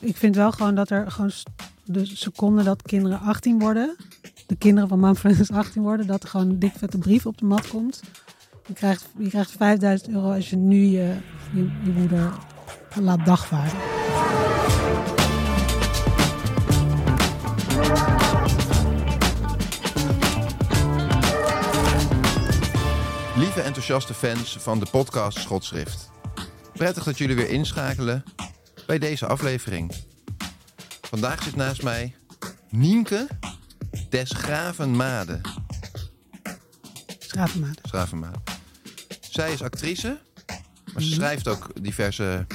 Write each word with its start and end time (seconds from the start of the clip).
Ik 0.00 0.16
vind 0.16 0.36
wel 0.36 0.52
gewoon 0.52 0.74
dat 0.74 0.90
er 0.90 1.10
gewoon 1.10 1.30
de 1.84 2.06
seconde 2.06 2.62
dat 2.62 2.82
kinderen 2.82 3.20
18 3.20 3.58
worden, 3.58 3.96
de 4.46 4.56
kinderen 4.56 4.88
van 4.88 5.00
Manfred 5.00 5.50
18 5.50 5.82
worden, 5.82 6.06
dat 6.06 6.22
er 6.22 6.28
gewoon 6.28 6.48
een 6.48 6.58
dik 6.58 6.72
vette 6.76 6.98
brief 6.98 7.26
op 7.26 7.38
de 7.38 7.44
mat 7.44 7.68
komt. 7.68 8.02
Je 8.66 8.72
krijgt, 8.72 9.06
je 9.18 9.28
krijgt 9.28 9.50
5000 9.50 10.10
euro 10.10 10.32
als 10.32 10.50
je 10.50 10.56
nu 10.56 10.84
je, 10.84 11.14
je, 11.52 11.70
je 11.84 11.90
moeder 11.90 12.32
laat 13.00 13.26
dagvaarden. 13.26 13.78
Lieve 23.36 23.60
enthousiaste 23.60 24.14
fans 24.14 24.56
van 24.60 24.78
de 24.78 24.86
podcast 24.90 25.38
Schotschrift. 25.38 26.10
Prettig 26.72 27.04
dat 27.04 27.18
jullie 27.18 27.36
weer 27.36 27.50
inschakelen 27.50 28.24
bij 28.86 28.98
deze 28.98 29.26
aflevering. 29.26 29.92
Vandaag 31.00 31.42
zit 31.42 31.56
naast 31.56 31.82
mij 31.82 32.14
Nienke 32.70 33.28
des 34.08 34.30
Gravenmade. 34.30 35.40
Schravenmaat. 37.18 37.78
Schravenmade. 37.82 38.38
Zij 39.20 39.52
is 39.52 39.62
actrice, 39.62 40.18
maar 40.92 41.02
ze 41.02 41.08
Mhm. 41.08 41.14
schrijft 41.14 41.48
ook 41.48 41.70
diverse... 41.82 42.46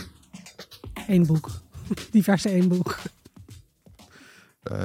Eén 1.07 1.25
boek. 1.25 1.49
Diverse 2.11 2.49
één 2.49 2.67
boek. 2.67 2.97
eh, 4.61 4.77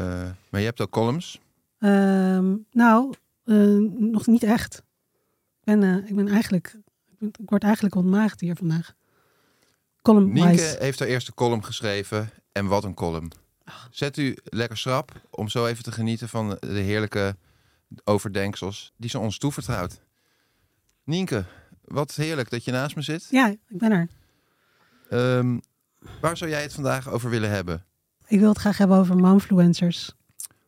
maar 0.50 0.60
je 0.60 0.66
hebt 0.66 0.80
ook 0.80 0.90
columns. 0.90 1.40
Ehm, 1.78 2.54
nou, 2.72 3.14
eh, 3.44 3.56
nog 3.98 4.26
niet 4.26 4.42
echt. 4.42 4.82
Ik 5.60 5.64
ben, 5.64 5.82
eh, 5.82 6.08
ik 6.08 6.14
ben 6.16 6.28
eigenlijk, 6.28 6.76
ik, 7.06 7.18
ben- 7.18 7.28
ik 7.38 7.48
word 7.50 7.62
eigenlijk 7.62 7.94
ontmaagd 7.94 8.40
hier 8.40 8.56
vandaag. 8.56 8.94
Column 10.06 10.32
Nienke 10.32 10.50
wise. 10.50 10.76
heeft 10.78 10.98
haar 10.98 11.08
eerste 11.08 11.34
column 11.34 11.64
geschreven. 11.64 12.30
En 12.52 12.66
wat 12.66 12.84
een 12.84 12.94
column. 12.94 13.30
Zet 13.90 14.16
u 14.16 14.36
lekker 14.44 14.78
schrap 14.78 15.12
om 15.30 15.48
zo 15.48 15.66
even 15.66 15.84
te 15.84 15.92
genieten 15.92 16.28
van 16.28 16.56
de 16.60 16.80
heerlijke 16.80 17.36
overdenksels 18.04 18.92
die 18.96 19.10
ze 19.10 19.18
ons 19.18 19.38
toevertrouwt. 19.38 20.00
Nienke, 21.04 21.44
wat 21.84 22.14
heerlijk 22.14 22.50
dat 22.50 22.64
je 22.64 22.72
naast 22.72 22.96
me 22.96 23.02
zit. 23.02 23.26
Ja, 23.30 23.48
ik 23.48 23.58
ben 23.78 23.92
er. 23.92 24.08
Ehm, 25.10 25.58
waar 26.20 26.36
zou 26.36 26.50
jij 26.50 26.62
het 26.62 26.74
vandaag 26.74 27.08
over 27.08 27.30
willen 27.30 27.50
hebben? 27.50 27.84
Ik 28.26 28.38
wil 28.38 28.48
het 28.48 28.58
graag 28.58 28.78
hebben 28.78 28.96
over 28.96 29.16
momfluencers. 29.16 30.12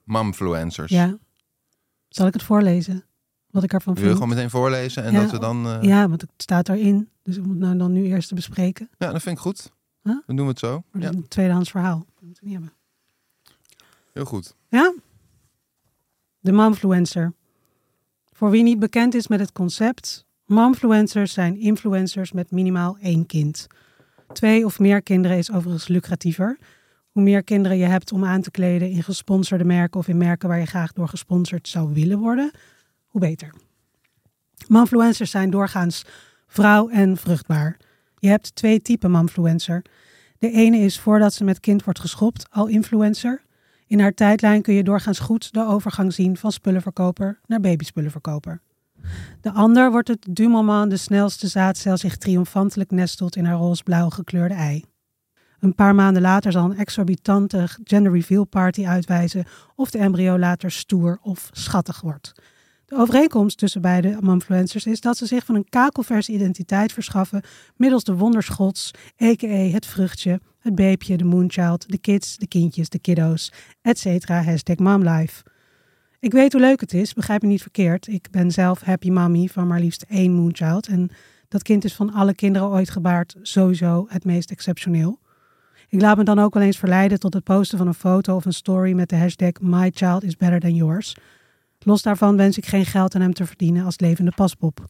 Momfluencers. 0.04 0.90
Ja. 0.90 1.18
Zal 2.08 2.26
ik 2.26 2.32
het 2.32 2.42
voorlezen? 2.42 3.04
Wat 3.50 3.62
ik 3.62 3.72
ervan 3.72 3.94
Wil 3.94 4.02
je 4.02 4.08
vind? 4.08 4.22
gewoon 4.22 4.34
meteen 4.36 4.50
voorlezen 4.50 5.04
en 5.04 5.12
Ja, 5.12 5.20
dat 5.20 5.30
we 5.30 5.38
dan... 5.38 5.66
eh, 5.66 5.82
Ja, 5.82 6.08
want 6.08 6.20
het 6.20 6.30
staat 6.36 6.68
erin. 6.68 7.08
Dus 7.22 7.36
ik 7.36 7.44
moet 7.46 7.58
nou 7.58 7.76
dan 7.76 7.92
nu 7.92 8.04
eerst 8.04 8.28
te 8.28 8.34
bespreken. 8.34 8.88
ja, 8.98 9.12
dat 9.12 9.22
vind 9.22 9.36
ik 9.36 9.42
goed. 9.42 9.72
Huh? 10.02 10.16
Dan 10.26 10.36
doen 10.36 10.44
we 10.44 10.50
het 10.50 10.58
zo. 10.60 10.82
Ja, 10.92 11.08
een 11.08 11.28
tweedehands 11.28 11.70
verhaal. 11.70 11.98
Dat 11.98 12.22
moeten 12.24 12.42
we 12.44 12.48
niet 12.50 12.58
hebben. 12.58 12.76
heel 14.12 14.24
goed. 14.24 14.54
Ja? 14.68 14.94
De 16.40 16.52
momfluencer. 16.52 17.32
Voor 18.32 18.50
wie 18.50 18.62
niet 18.62 18.78
bekend 18.78 19.14
is 19.14 19.28
met 19.28 19.40
het 19.40 19.52
concept, 19.52 20.24
momfluencers 20.46 21.32
zijn 21.32 21.56
influencers 21.60 22.32
met 22.32 22.50
minimaal 22.50 22.96
één 23.00 23.26
kind. 23.26 23.66
Twee 24.32 24.64
of 24.64 24.78
meer 24.78 25.02
kinderen 25.02 25.36
is 25.38 25.52
overigens 25.52 25.88
lucratiever. 25.88 26.58
Hoe 27.10 27.22
meer 27.22 27.42
kinderen 27.42 27.78
je 27.78 27.84
hebt 27.84 28.12
om 28.12 28.24
aan 28.24 28.40
te 28.42 28.50
kleden 28.50 28.90
in 28.90 29.02
gesponsorde 29.02 29.64
merken 29.64 30.00
of 30.00 30.08
in 30.08 30.16
merken 30.16 30.48
waar 30.48 30.58
je 30.58 30.66
graag 30.66 30.92
door 30.92 31.08
gesponsord 31.08 31.68
zou 31.68 31.92
willen 31.94 32.18
worden, 32.18 32.50
hoe 33.08 33.20
beter. 33.20 33.54
Momfluencers 34.68 35.30
zijn 35.30 35.50
doorgaans 35.50 36.04
vrouw 36.46 36.88
en 36.88 37.16
vruchtbaar. 37.16 37.76
Je 38.18 38.28
hebt 38.28 38.54
twee 38.54 38.80
typen 38.80 39.10
momfluencer. 39.10 39.84
De 40.38 40.50
ene 40.50 40.78
is 40.78 41.00
voordat 41.00 41.34
ze 41.34 41.44
met 41.44 41.60
kind 41.60 41.84
wordt 41.84 42.00
geschopt 42.00 42.46
al 42.50 42.66
influencer. 42.66 43.42
In 43.86 44.00
haar 44.00 44.14
tijdlijn 44.14 44.62
kun 44.62 44.74
je 44.74 44.82
doorgaans 44.82 45.18
goed 45.18 45.52
de 45.52 45.66
overgang 45.66 46.12
zien 46.12 46.36
van 46.36 46.52
spullenverkoper 46.52 47.40
naar 47.46 47.60
babyspullenverkoper. 47.60 48.60
De 49.40 49.52
ander 49.52 49.90
wordt 49.90 50.08
het 50.08 50.26
du 50.30 50.48
moment 50.48 50.90
de 50.90 50.96
snelste 50.96 51.46
zaadcel 51.46 51.96
zich 51.96 52.16
triomfantelijk 52.16 52.90
nestelt 52.90 53.36
in 53.36 53.44
haar 53.44 53.56
roze-blauw 53.56 54.08
gekleurde 54.08 54.54
ei. 54.54 54.84
Een 55.60 55.74
paar 55.74 55.94
maanden 55.94 56.22
later 56.22 56.52
zal 56.52 56.64
een 56.64 56.78
exorbitante 56.78 57.68
gender 57.84 58.12
reveal 58.12 58.44
party 58.44 58.86
uitwijzen 58.86 59.44
of 59.74 59.90
de 59.90 59.98
embryo 59.98 60.38
later 60.38 60.70
stoer 60.70 61.18
of 61.22 61.48
schattig 61.52 62.00
wordt. 62.00 62.32
De 62.88 62.96
overeenkomst 62.96 63.58
tussen 63.58 63.80
beide 63.80 64.16
momfluencers 64.20 64.86
is 64.86 65.00
dat 65.00 65.16
ze 65.16 65.26
zich 65.26 65.44
van 65.44 65.54
een 65.54 65.68
kakelverse 65.68 66.32
identiteit 66.32 66.92
verschaffen 66.92 67.42
middels 67.76 68.04
de 68.04 68.14
wonderschots, 68.14 68.90
a.k.a. 69.22 69.46
het 69.46 69.86
vruchtje, 69.86 70.40
het 70.58 70.74
beepje, 70.74 71.16
de 71.16 71.24
moonchild, 71.24 71.90
de 71.90 71.98
kids, 71.98 72.36
de 72.36 72.46
kindjes, 72.46 72.88
de 72.88 72.98
kiddo's, 72.98 73.52
etc. 73.82 74.28
Hashtag 74.28 74.76
momlife. 74.76 75.42
Ik 76.20 76.32
weet 76.32 76.52
hoe 76.52 76.60
leuk 76.60 76.80
het 76.80 76.94
is, 76.94 77.14
begrijp 77.14 77.42
me 77.42 77.48
niet 77.48 77.62
verkeerd. 77.62 78.06
Ik 78.06 78.28
ben 78.30 78.50
zelf 78.50 78.80
happy 78.80 79.10
mommy 79.10 79.46
van 79.46 79.66
maar 79.66 79.80
liefst 79.80 80.04
één 80.08 80.32
moonchild. 80.32 80.86
En 80.86 81.10
dat 81.48 81.62
kind 81.62 81.84
is 81.84 81.94
van 81.94 82.12
alle 82.12 82.34
kinderen 82.34 82.68
ooit 82.68 82.90
gebaard 82.90 83.36
sowieso 83.42 84.06
het 84.08 84.24
meest 84.24 84.50
exceptioneel. 84.50 85.18
Ik 85.88 86.00
laat 86.00 86.16
me 86.16 86.24
dan 86.24 86.38
ook 86.38 86.54
wel 86.54 86.62
eens 86.62 86.78
verleiden 86.78 87.20
tot 87.20 87.34
het 87.34 87.44
posten 87.44 87.78
van 87.78 87.86
een 87.86 87.94
foto 87.94 88.36
of 88.36 88.44
een 88.44 88.52
story 88.52 88.92
met 88.92 89.08
de 89.08 89.16
hashtag 89.16 89.52
My 89.60 89.90
child 89.94 90.24
is 90.24 90.36
better 90.36 90.60
than 90.60 90.74
yours. 90.74 91.16
Los 91.78 92.02
daarvan 92.02 92.36
wens 92.36 92.58
ik 92.58 92.66
geen 92.66 92.86
geld 92.86 93.14
aan 93.14 93.20
hem 93.20 93.32
te 93.32 93.46
verdienen 93.46 93.84
als 93.84 93.98
levende 93.98 94.32
paspop. 94.36 94.86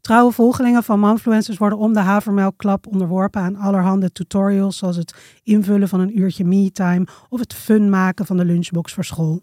Trouwe 0.00 0.32
volgelingen 0.32 0.82
van 0.82 1.00
momfluencers 1.00 1.58
worden 1.58 1.78
om 1.78 1.92
de 1.92 2.00
havermelkklap 2.00 2.86
onderworpen 2.86 3.42
aan 3.42 3.56
allerhande 3.56 4.12
tutorials, 4.12 4.76
zoals 4.76 4.96
het 4.96 5.14
invullen 5.42 5.88
van 5.88 6.00
een 6.00 6.18
uurtje 6.18 6.44
me-time 6.44 7.06
of 7.28 7.40
het 7.40 7.54
fun 7.54 7.90
maken 7.90 8.26
van 8.26 8.36
de 8.36 8.44
lunchbox 8.44 8.92
voor 8.92 9.04
school. 9.04 9.42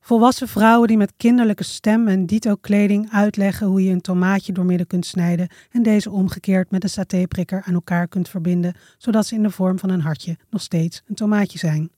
Volwassen 0.00 0.48
vrouwen 0.48 0.88
die 0.88 0.96
met 0.96 1.12
kinderlijke 1.16 1.64
stem 1.64 2.08
en 2.08 2.26
dito-kleding 2.26 3.08
uitleggen 3.10 3.66
hoe 3.66 3.84
je 3.84 3.90
een 3.90 4.00
tomaatje 4.00 4.52
doormidden 4.52 4.86
kunt 4.86 5.06
snijden 5.06 5.48
en 5.70 5.82
deze 5.82 6.10
omgekeerd 6.10 6.70
met 6.70 6.82
een 6.82 6.88
satéprikker 6.88 7.62
aan 7.62 7.74
elkaar 7.74 8.08
kunt 8.08 8.28
verbinden, 8.28 8.74
zodat 8.98 9.26
ze 9.26 9.34
in 9.34 9.42
de 9.42 9.50
vorm 9.50 9.78
van 9.78 9.90
een 9.90 10.00
hartje 10.00 10.36
nog 10.50 10.62
steeds 10.62 11.02
een 11.06 11.14
tomaatje 11.14 11.58
zijn. 11.58 11.90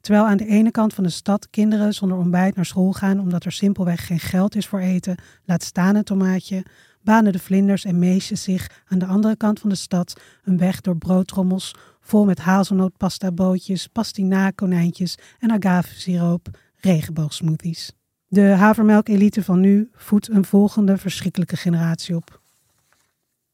Terwijl 0.00 0.26
aan 0.26 0.36
de 0.36 0.46
ene 0.46 0.70
kant 0.70 0.94
van 0.94 1.04
de 1.04 1.10
stad 1.10 1.50
kinderen 1.50 1.92
zonder 1.92 2.18
ontbijt 2.18 2.56
naar 2.56 2.64
school 2.64 2.92
gaan 2.92 3.20
omdat 3.20 3.44
er 3.44 3.52
simpelweg 3.52 4.06
geen 4.06 4.20
geld 4.20 4.56
is 4.56 4.66
voor 4.66 4.78
eten, 4.78 5.16
laat 5.44 5.62
staan 5.62 5.94
een 5.94 6.04
tomaatje, 6.04 6.64
banen 7.02 7.32
de 7.32 7.38
vlinders 7.38 7.84
en 7.84 7.98
meisjes 7.98 8.42
zich 8.42 8.82
aan 8.88 8.98
de 8.98 9.06
andere 9.06 9.36
kant 9.36 9.60
van 9.60 9.70
de 9.70 9.76
stad 9.76 10.20
een 10.44 10.58
weg 10.58 10.80
door 10.80 10.96
broodtrommels 10.96 11.74
vol 12.00 12.24
met 12.24 12.38
hazelnootpastabootjes, 12.38 13.86
pastinaakkonijntjes 13.86 15.18
en 15.38 15.50
agavesiroop, 15.50 16.48
regenboogsmoothies. 16.76 17.92
De 18.26 18.42
havermelk-elite 18.42 19.44
van 19.44 19.60
nu 19.60 19.90
voedt 19.92 20.28
een 20.28 20.44
volgende 20.44 20.96
verschrikkelijke 20.96 21.56
generatie 21.56 22.16
op. 22.16 22.40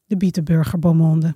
De 0.05 0.17
bietenburger 0.17 0.79
Beaumonde. 0.79 1.35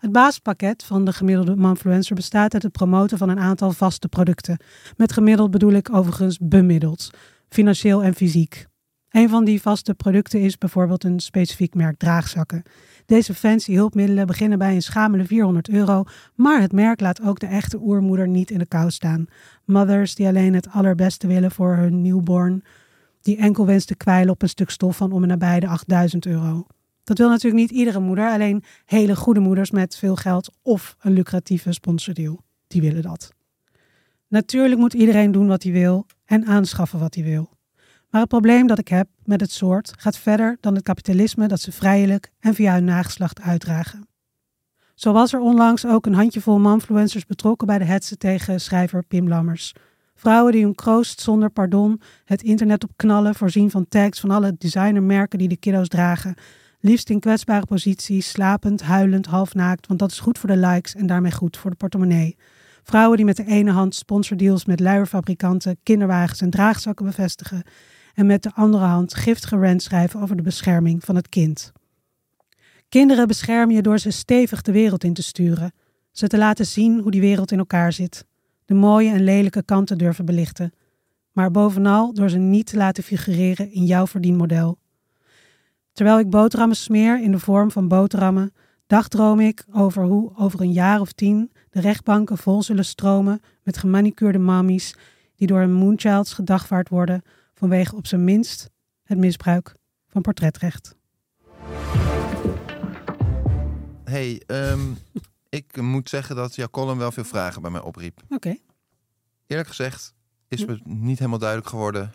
Het 0.00 0.12
basispakket 0.12 0.84
van 0.84 1.04
de 1.04 1.12
gemiddelde 1.12 1.56
momfluencer 1.56 2.14
bestaat 2.14 2.54
uit 2.54 2.62
het 2.62 2.72
promoten 2.72 3.18
van 3.18 3.28
een 3.28 3.38
aantal 3.38 3.72
vaste 3.72 4.08
producten. 4.08 4.60
Met 4.96 5.12
gemiddeld 5.12 5.50
bedoel 5.50 5.72
ik 5.72 5.94
overigens 5.94 6.38
bemiddeld, 6.40 7.10
financieel 7.48 8.02
en 8.02 8.14
fysiek. 8.14 8.66
Een 9.10 9.28
van 9.28 9.44
die 9.44 9.62
vaste 9.62 9.94
producten 9.94 10.40
is 10.40 10.58
bijvoorbeeld 10.58 11.04
een 11.04 11.20
specifiek 11.20 11.74
merk 11.74 11.98
draagzakken. 11.98 12.62
Deze 13.06 13.34
fancy 13.34 13.74
hulpmiddelen 13.74 14.26
beginnen 14.26 14.58
bij 14.58 14.74
een 14.74 14.82
schamele 14.82 15.24
400 15.24 15.68
euro, 15.68 16.04
maar 16.34 16.60
het 16.60 16.72
merk 16.72 17.00
laat 17.00 17.22
ook 17.22 17.38
de 17.38 17.46
echte 17.46 17.78
oermoeder 17.80 18.28
niet 18.28 18.50
in 18.50 18.58
de 18.58 18.66
kou 18.66 18.90
staan. 18.90 19.26
Mothers 19.64 20.14
die 20.14 20.26
alleen 20.26 20.54
het 20.54 20.70
allerbeste 20.70 21.26
willen 21.26 21.50
voor 21.50 21.76
hun 21.76 22.02
newborn, 22.02 22.62
die 23.20 23.36
enkel 23.36 23.66
wenst 23.66 23.86
te 23.86 23.96
kwijlen 23.96 24.32
op 24.32 24.42
een 24.42 24.48
stuk 24.48 24.70
stof 24.70 24.96
van 24.96 25.12
om 25.12 25.22
en 25.22 25.28
nabij 25.28 25.60
de 25.60 25.68
8000 25.68 26.26
euro. 26.26 26.66
Dat 27.04 27.18
wil 27.18 27.28
natuurlijk 27.28 27.62
niet 27.62 27.70
iedere 27.70 28.00
moeder, 28.00 28.30
alleen 28.30 28.64
hele 28.84 29.16
goede 29.16 29.40
moeders 29.40 29.70
met 29.70 29.96
veel 29.96 30.16
geld 30.16 30.52
of 30.62 30.96
een 31.00 31.12
lucratieve 31.12 31.72
sponsordeal. 31.72 32.40
Die 32.66 32.80
willen 32.80 33.02
dat. 33.02 33.32
Natuurlijk 34.28 34.80
moet 34.80 34.94
iedereen 34.94 35.32
doen 35.32 35.46
wat 35.46 35.62
hij 35.62 35.72
wil 35.72 36.06
en 36.24 36.46
aanschaffen 36.46 36.98
wat 36.98 37.14
hij 37.14 37.24
wil. 37.24 37.50
Maar 38.10 38.20
het 38.20 38.30
probleem 38.30 38.66
dat 38.66 38.78
ik 38.78 38.88
heb 38.88 39.08
met 39.24 39.40
het 39.40 39.52
soort 39.52 39.92
gaat 39.98 40.18
verder 40.18 40.56
dan 40.60 40.74
het 40.74 40.82
kapitalisme 40.82 41.48
dat 41.48 41.60
ze 41.60 41.72
vrijelijk 41.72 42.30
en 42.40 42.54
via 42.54 42.74
hun 42.74 42.84
nageslacht 42.84 43.40
uitdragen. 43.40 44.08
Zo 44.94 45.12
was 45.12 45.32
er 45.32 45.40
onlangs 45.40 45.86
ook 45.86 46.06
een 46.06 46.14
handjevol 46.14 46.58
manfluencers 46.58 47.26
betrokken 47.26 47.66
bij 47.66 47.78
de 47.78 47.84
hetze 47.84 48.16
tegen 48.16 48.60
schrijver 48.60 49.04
Pim 49.04 49.28
Lammers. 49.28 49.74
Vrouwen 50.14 50.52
die 50.52 50.62
hun 50.62 50.74
kroost 50.74 51.20
zonder 51.20 51.50
pardon 51.50 52.00
het 52.24 52.42
internet 52.42 52.84
op 52.84 52.90
knallen, 52.96 53.34
voorzien 53.34 53.70
van 53.70 53.88
tags 53.88 54.20
van 54.20 54.30
alle 54.30 54.54
designermerken 54.58 55.38
die 55.38 55.48
de 55.48 55.56
kiddo's 55.56 55.88
dragen. 55.88 56.34
Liefst 56.82 57.10
in 57.10 57.20
kwetsbare 57.20 57.66
posities, 57.66 58.30
slapend, 58.30 58.82
huilend, 58.82 59.26
halfnaakt, 59.26 59.86
want 59.86 59.98
dat 59.98 60.10
is 60.10 60.20
goed 60.20 60.38
voor 60.38 60.48
de 60.48 60.56
likes 60.56 60.94
en 60.94 61.06
daarmee 61.06 61.32
goed 61.32 61.56
voor 61.56 61.70
de 61.70 61.76
portemonnee. 61.76 62.36
Vrouwen 62.82 63.16
die 63.16 63.26
met 63.26 63.36
de 63.36 63.46
ene 63.46 63.70
hand 63.70 63.94
sponsordeals 63.94 64.64
met 64.64 64.80
luierfabrikanten, 64.80 65.78
kinderwagens 65.82 66.40
en 66.40 66.50
draagzakken 66.50 67.06
bevestigen 67.06 67.62
en 68.14 68.26
met 68.26 68.42
de 68.42 68.54
andere 68.54 68.84
hand 68.84 69.14
giftige 69.14 69.56
rant 69.56 69.82
schrijven 69.82 70.20
over 70.20 70.36
de 70.36 70.42
bescherming 70.42 71.04
van 71.04 71.16
het 71.16 71.28
kind. 71.28 71.72
Kinderen 72.88 73.26
bescherm 73.26 73.70
je 73.70 73.82
door 73.82 73.98
ze 73.98 74.10
stevig 74.10 74.62
de 74.62 74.72
wereld 74.72 75.04
in 75.04 75.14
te 75.14 75.22
sturen, 75.22 75.72
ze 76.12 76.26
te 76.26 76.38
laten 76.38 76.66
zien 76.66 77.00
hoe 77.00 77.10
die 77.10 77.20
wereld 77.20 77.52
in 77.52 77.58
elkaar 77.58 77.92
zit, 77.92 78.26
de 78.64 78.74
mooie 78.74 79.10
en 79.10 79.24
lelijke 79.24 79.62
kanten 79.62 79.98
durven 79.98 80.24
belichten, 80.24 80.72
maar 81.32 81.50
bovenal 81.50 82.14
door 82.14 82.30
ze 82.30 82.38
niet 82.38 82.66
te 82.66 82.76
laten 82.76 83.02
figureren 83.02 83.72
in 83.72 83.84
jouw 83.84 84.06
verdienmodel. 84.06 84.78
Terwijl 86.00 86.20
ik 86.20 86.30
boterhammen 86.30 86.76
smeer 86.76 87.22
in 87.22 87.30
de 87.30 87.38
vorm 87.38 87.70
van 87.70 87.88
boterhammen, 87.88 88.52
dagdroom 88.86 89.40
ik 89.40 89.64
over 89.72 90.04
hoe 90.04 90.36
over 90.36 90.60
een 90.60 90.72
jaar 90.72 91.00
of 91.00 91.12
tien 91.12 91.52
de 91.70 91.80
rechtbanken 91.80 92.38
vol 92.38 92.62
zullen 92.62 92.84
stromen 92.84 93.40
met 93.62 93.78
gemanicuurde 93.78 94.38
mammies 94.38 94.94
die 95.36 95.46
door 95.46 95.60
een 95.60 95.72
moonchilds 95.72 96.32
gedagvaard 96.32 96.88
worden 96.88 97.22
vanwege 97.54 97.96
op 97.96 98.06
zijn 98.06 98.24
minst 98.24 98.70
het 99.02 99.18
misbruik 99.18 99.74
van 100.08 100.22
portretrecht. 100.22 100.96
Hey, 104.04 104.42
ehm, 104.46 104.80
ik 105.48 105.80
moet 105.80 106.08
zeggen 106.08 106.36
dat 106.36 106.54
jouw 106.54 106.70
column 106.70 106.98
wel 106.98 107.12
veel 107.12 107.24
vragen 107.24 107.62
bij 107.62 107.70
mij 107.70 107.80
opriep. 107.80 108.20
Oké. 108.28 108.56
Eerlijk 109.46 109.68
gezegd 109.68 110.14
is 110.48 110.64
me 110.64 110.80
niet 110.84 111.18
helemaal 111.18 111.38
duidelijk 111.38 111.68
geworden 111.68 112.12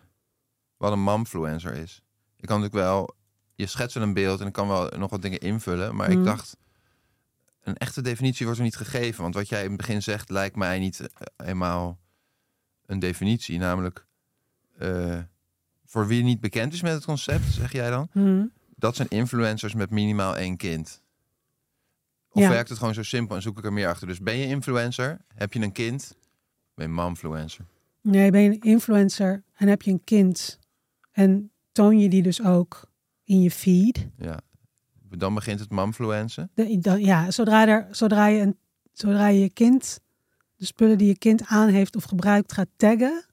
wat 0.77 0.91
een 0.91 1.03
momfluencer 1.03 1.73
is. 1.73 2.01
Ik 2.37 2.47
kan 2.47 2.61
natuurlijk 2.61 2.87
wel, 2.87 3.15
je 3.55 3.65
schetst 3.65 3.95
een 3.95 4.13
beeld 4.13 4.41
en 4.41 4.47
ik 4.47 4.53
kan 4.53 4.67
wel 4.67 4.89
nog 4.97 5.09
wat 5.09 5.21
dingen 5.21 5.39
invullen, 5.39 5.95
maar 5.95 6.09
ik 6.09 6.15
Mhm. 6.17 6.25
dacht, 6.25 6.57
een 7.61 7.77
echte 7.77 8.01
definitie 8.01 8.45
wordt 8.45 8.59
er 8.59 8.65
niet 8.65 8.75
gegeven. 8.75 9.21
Want 9.21 9.33
wat 9.33 9.49
jij 9.49 9.61
in 9.63 9.67
het 9.67 9.77
begin 9.77 10.01
zegt 10.03 10.29
lijkt 10.29 10.55
mij 10.55 10.79
niet 10.79 10.99
eh, 10.99 11.47
eenmaal 11.47 11.99
een 12.85 12.99
definitie, 12.99 13.57
namelijk 13.59 14.05
eh, 14.77 15.19
voor 15.85 16.07
wie 16.07 16.23
niet 16.23 16.39
bekend 16.39 16.73
is 16.73 16.81
met 16.81 16.93
het 16.93 17.05
concept, 17.05 17.45
zeg 17.45 17.71
jij 17.71 17.89
dan, 17.89 18.09
Mhm. 18.13 18.45
dat 18.75 18.95
zijn 18.95 19.07
influencers 19.07 19.73
met 19.73 19.89
minimaal 19.89 20.37
één 20.37 20.57
kind. 20.57 21.01
Of 22.29 22.41
Ja. 22.41 22.49
werkt 22.49 22.69
het 22.69 22.77
gewoon 22.77 22.93
zo 22.93 23.03
simpel 23.03 23.35
en 23.35 23.41
zoek 23.41 23.57
ik 23.57 23.65
er 23.65 23.73
meer 23.73 23.87
achter? 23.87 24.07
Dus 24.07 24.19
ben 24.19 24.37
je 24.37 24.45
influencer? 24.47 25.17
Heb 25.35 25.53
je 25.53 25.61
een 25.61 25.71
kind? 25.71 26.17
Ben 26.73 26.85
je 26.87 26.91
momfluencer? 26.93 27.65
Nee, 28.01 28.31
ben 28.31 28.41
je 28.41 28.49
een 28.49 28.61
influencer 28.61 29.43
en 29.55 29.67
heb 29.67 29.81
je 29.81 29.91
een 29.91 30.03
kind 30.03 30.59
en 31.11 31.51
toon 31.71 31.99
je 31.99 32.09
die 32.09 32.21
dus 32.23 32.43
ook 32.43 32.89
in 33.25 33.41
je 33.41 33.51
feed. 33.51 34.07
Ja. 34.17 34.39
Dan 35.09 35.33
begint 35.33 35.59
het. 35.59 35.69
De, 36.53 36.77
dan, 36.79 37.01
ja, 37.01 37.31
zodra, 37.31 37.67
er, 37.67 37.87
zodra, 37.91 38.27
je 38.27 38.41
een, 38.41 38.57
zodra 38.93 39.27
je 39.27 39.39
je 39.39 39.49
kind, 39.49 39.99
de 40.55 40.65
spullen 40.65 40.97
die 40.97 41.07
je 41.07 41.17
kind 41.17 41.45
aan 41.45 41.69
heeft 41.69 41.95
of 41.95 42.03
gebruikt, 42.03 42.53
gaat 42.53 42.67
taggen 42.75 43.25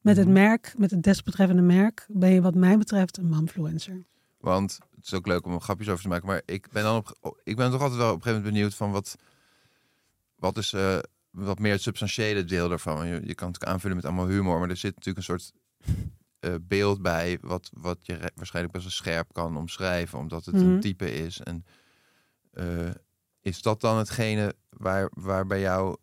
met 0.00 0.16
het 0.16 0.26
Mhm. 0.26 0.34
merk, 0.34 0.74
met 0.76 0.90
het 0.90 1.02
desbetreffende 1.02 1.62
merk, 1.62 2.06
ben 2.08 2.30
je 2.30 2.40
wat 2.42 2.54
mij 2.54 2.78
betreft 2.78 3.16
een 3.16 3.28
momfluencer. 3.28 4.04
Want 4.38 4.78
het 4.96 5.04
is 5.04 5.14
ook 5.14 5.26
leuk 5.26 5.44
om 5.46 5.52
er 5.52 5.60
grapjes 5.60 5.88
over 5.88 6.02
te 6.02 6.08
maken. 6.08 6.26
Maar 6.26 6.42
ik 6.44 6.68
ben 6.72 6.82
dan 6.82 6.96
op, 7.20 7.40
ik 7.44 7.56
ben 7.56 7.70
toch 7.70 7.80
altijd 7.80 7.98
wel 8.00 8.08
op 8.10 8.16
een 8.16 8.22
gegeven 8.22 8.42
moment 8.42 8.54
benieuwd 8.54 8.74
van 8.74 8.90
wat, 8.90 9.16
wat 10.36 10.56
is 10.58 10.72
eh, 10.72 10.98
wat 11.30 11.58
meer 11.58 11.72
het 11.72 11.82
substantiële 11.82 12.44
deel 12.44 12.68
daarvan. 12.68 13.06
Je, 13.06 13.20
je 13.24 13.34
kan 13.34 13.52
het 13.52 13.64
aanvullen 13.64 13.96
met 13.96 14.04
allemaal 14.04 14.26
humor, 14.26 14.58
maar 14.58 14.68
er 14.70 14.76
zit 14.76 14.94
natuurlijk 14.94 15.16
een 15.28 15.38
soort 15.38 15.52
eh, 16.40 16.54
beeld 16.62 17.02
bij 17.02 17.38
wat, 17.40 17.70
wat 17.72 17.98
je 18.06 18.30
waarschijnlijk 18.34 18.74
best 18.74 18.84
wel 18.84 18.94
scherp 18.94 19.32
kan 19.32 19.56
omschrijven, 19.56 20.18
omdat 20.18 20.44
het 20.44 20.54
Mhm. 20.54 20.64
een 20.66 20.80
type 20.80 21.12
is. 21.12 21.40
En 21.40 21.64
eh, 22.52 22.90
is 23.40 23.62
dat 23.62 23.80
dan 23.80 23.98
hetgene 23.98 24.54
waar, 24.68 25.10
waar 25.14 25.46
bij 25.46 25.60
jou 25.60 25.96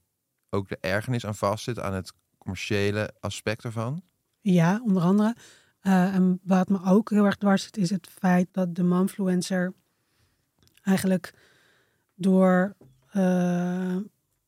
ook 0.49 0.67
de 0.69 0.77
ergernis 0.81 1.25
aan 1.25 1.35
vastzit, 1.35 1.79
aan 1.79 1.93
het 1.93 2.13
commerciële 2.37 3.13
aspect 3.19 3.63
ervan? 3.63 4.01
Ja, 4.41 4.81
onder 4.83 5.03
andere. 5.03 5.35
Eh, 5.79 6.15
en 6.15 6.39
wat 6.43 6.69
me 6.69 6.79
ook 6.85 7.09
heel 7.09 7.25
erg 7.25 7.35
dwars 7.35 7.63
zit, 7.63 7.77
is 7.77 7.89
het 7.89 8.07
feit 8.19 8.47
dat 8.51 8.75
de 8.75 8.83
momfluencer 8.83 9.73
eigenlijk 10.83 11.33
door, 12.15 12.75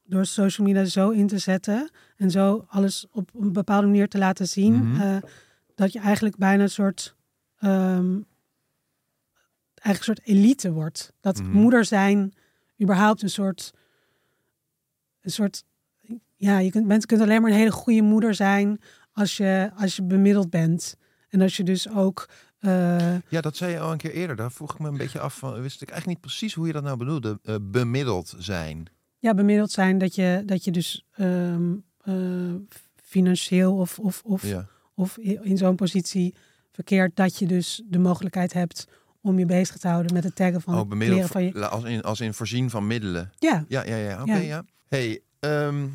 door 0.04 0.26
social 0.26 0.68
media 0.68 0.86
zo 0.86 1.10
in 1.10 1.28
te 1.28 1.38
zetten 1.38 1.90
en 2.16 2.32
zo 2.32 2.66
alles 2.68 3.06
op 3.12 3.30
een 3.34 3.54
bepaalde 3.54 3.88
manier 3.88 4.08
te 4.08 4.18
laten 4.18 4.48
zien, 4.48 4.74
Mhm. 4.74 5.20
Dat 5.80 5.94
je 5.94 6.00
eigenlijk 6.00 6.38
bijna 6.38 6.64
een 6.64 6.70
soort, 6.70 7.16
ehm, 7.60 8.18
eigenlijk 9.74 9.98
een 9.98 10.04
soort 10.16 10.22
elite 10.24 10.72
wordt. 10.72 11.14
Dat 11.22 11.42
Mhm. 11.42 11.52
moeder 11.52 11.86
zijn 11.86 12.34
überhaupt 12.82 13.22
een 13.22 13.30
soort, 13.30 13.74
een 15.22 15.32
soort, 15.32 15.64
ja, 16.36 16.60
je 16.60 16.72
kunt, 16.72 16.86
mensen 16.86 17.08
kunnen 17.08 17.26
alleen 17.28 17.42
maar 17.42 17.52
een 17.52 17.58
hele 17.58 17.72
goede 17.72 18.02
moeder 18.02 18.36
zijn 18.36 18.82
als 19.14 19.38
je, 19.38 19.72
als 19.76 19.96
je 19.96 20.04
bemiddeld 20.04 20.50
bent. 20.50 20.96
En 21.30 21.42
als 21.42 21.58
je 21.58 21.64
dus 21.64 21.90
ook. 21.90 22.30
eh, 22.60 23.16
Ja, 23.30 23.42
dat 23.42 23.56
zei 23.58 23.72
je 23.72 23.80
al 23.80 23.92
een 23.92 23.98
keer 23.98 24.12
eerder. 24.12 24.36
Daar 24.36 24.52
vroeg 24.52 24.74
ik 24.74 24.80
me 24.80 24.88
een 24.88 24.98
beetje 24.98 25.20
af 25.20 25.38
van. 25.38 25.62
Wist 25.62 25.82
ik 25.82 25.90
eigenlijk 25.90 26.20
niet 26.22 26.28
precies 26.32 26.54
hoe 26.54 26.68
je 26.68 26.74
dat 26.74 26.84
nou 26.84 26.98
bedoelde. 26.98 27.40
eh, 27.44 27.56
bemiddeld 27.62 28.34
zijn. 28.38 28.86
ja, 29.20 29.34
bemiddeld 29.34 29.72
zijn 29.72 29.98
dat 29.98 30.16
je, 30.16 30.44
dat 30.46 30.64
je 30.64 30.72
dus 30.72 31.06
ehm, 31.12 31.76
eh, 32.02 32.54
financieel 32.96 33.78
of, 33.78 34.00
of, 34.00 34.22
of, 34.26 34.44
Ja. 34.48 34.68
Of 35.00 35.18
in 35.18 35.58
zo'n 35.58 35.76
positie 35.76 36.36
verkeert 36.72 37.16
dat 37.16 37.38
je 37.38 37.46
dus 37.46 37.82
de 37.86 38.00
mogelijkheid 38.00 38.54
hebt 38.54 38.88
om 39.22 39.40
je 39.40 39.46
bezig 39.46 39.78
te 39.78 39.88
houden 39.88 40.14
met 40.14 40.24
het 40.24 40.36
taggen 40.36 40.62
van 40.62 40.74
Oh, 40.74 40.90
van 41.28 41.44
je. 41.44 41.68
Als 41.68 41.84
in, 41.84 42.02
als 42.02 42.20
in 42.20 42.34
voorzien 42.34 42.70
van 42.70 42.88
middelen. 42.88 43.32
Ja, 43.40 43.66
Ja, 43.68 43.84
ja, 43.84 43.96
ja. 43.96 44.22
Oké, 44.22 44.32
Ja. 44.34 44.38
ja. 44.40 44.66
Hey, 44.88 45.22
ehm, 45.40 45.88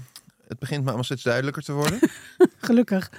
het 0.48 0.58
begint 0.58 0.80
me 0.80 0.86
allemaal 0.86 1.04
steeds 1.04 1.22
duidelijker 1.22 1.62
te 1.62 1.72
worden. 1.72 1.98
gelukkig. 2.68 3.10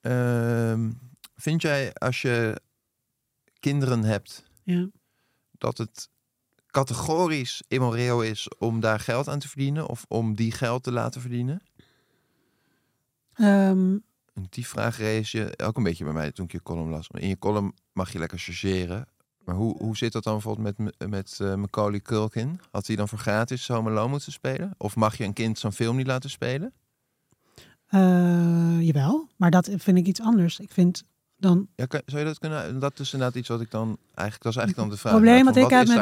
Ehm, 0.00 0.90
vind 1.36 1.62
jij 1.62 1.92
als 1.94 2.22
je 2.22 2.60
kinderen 3.60 4.04
hebt 4.04 4.44
Ja. 4.62 4.88
dat 5.58 5.78
het 5.78 6.08
categorisch 6.66 7.62
immoreel 7.68 8.22
is 8.22 8.48
om 8.58 8.80
daar 8.80 9.00
geld 9.00 9.28
aan 9.28 9.38
te 9.38 9.48
verdienen 9.48 9.88
of 9.88 10.04
om 10.08 10.34
die 10.34 10.52
geld 10.52 10.82
te 10.82 10.92
laten 10.92 11.20
verdienen? 11.20 11.62
Ehm, 13.34 13.96
En 14.38 14.46
die 14.50 14.66
vraag 14.66 14.96
rees 14.98 15.30
je 15.32 15.54
ook 15.64 15.76
een 15.76 15.82
beetje 15.82 16.04
bij 16.04 16.12
mij 16.12 16.32
toen 16.32 16.44
ik 16.44 16.52
je 16.52 16.62
column 16.62 16.90
las. 16.90 17.08
In 17.12 17.28
je 17.28 17.38
column 17.38 17.72
mag 17.92 18.12
je 18.12 18.18
lekker 18.18 18.38
chargeren. 18.38 19.06
Maar 19.44 19.54
hoe, 19.54 19.76
hoe 19.82 19.96
zit 19.96 20.12
dat 20.12 20.24
dan 20.24 20.32
bijvoorbeeld 20.32 20.78
met, 20.78 21.08
met 21.10 21.38
eh, 21.40 21.54
Macaulay 21.54 22.00
Culkin? 22.00 22.60
Had 22.70 22.86
hij 22.86 22.96
dan 22.96 23.08
voor 23.08 23.18
gratis 23.18 23.68
Home 23.68 23.90
Alone 23.90 24.08
moeten 24.10 24.32
spelen? 24.32 24.74
Of 24.76 24.96
mag 24.96 25.16
je 25.16 25.24
een 25.24 25.32
kind 25.32 25.58
zo'n 25.58 25.72
film 25.72 25.96
niet 25.96 26.06
laten 26.06 26.30
spelen? 26.30 26.72
eh, 27.88 28.80
jawel, 28.80 29.28
maar 29.36 29.50
dat 29.50 29.70
vind 29.76 29.98
ik 29.98 30.06
iets 30.06 30.20
anders. 30.20 30.58
Ik 30.60 30.70
vind 30.72 31.02
dan 31.36 31.68
Ja, 31.76 31.86
kan- 31.86 32.02
zou 32.06 32.18
je 32.20 32.26
dat 32.26 32.38
kunnen? 32.38 32.78
Dat 32.78 32.98
is 32.98 33.12
inderdaad 33.12 33.36
iets 33.36 33.48
wat 33.48 33.60
ik 33.60 33.70
dan 33.70 33.98
eigenlijk, 34.14 34.42
dat 34.42 34.52
is 34.52 34.58
eigenlijk 34.58 34.76
dan 34.76 34.88
de 34.88 34.96
vraag. 34.96 35.12
Het 35.12 35.22
probleem 35.22 35.44
wat 35.44 35.56
ik 35.56 35.62
heb 35.62 35.86
met 35.88 35.96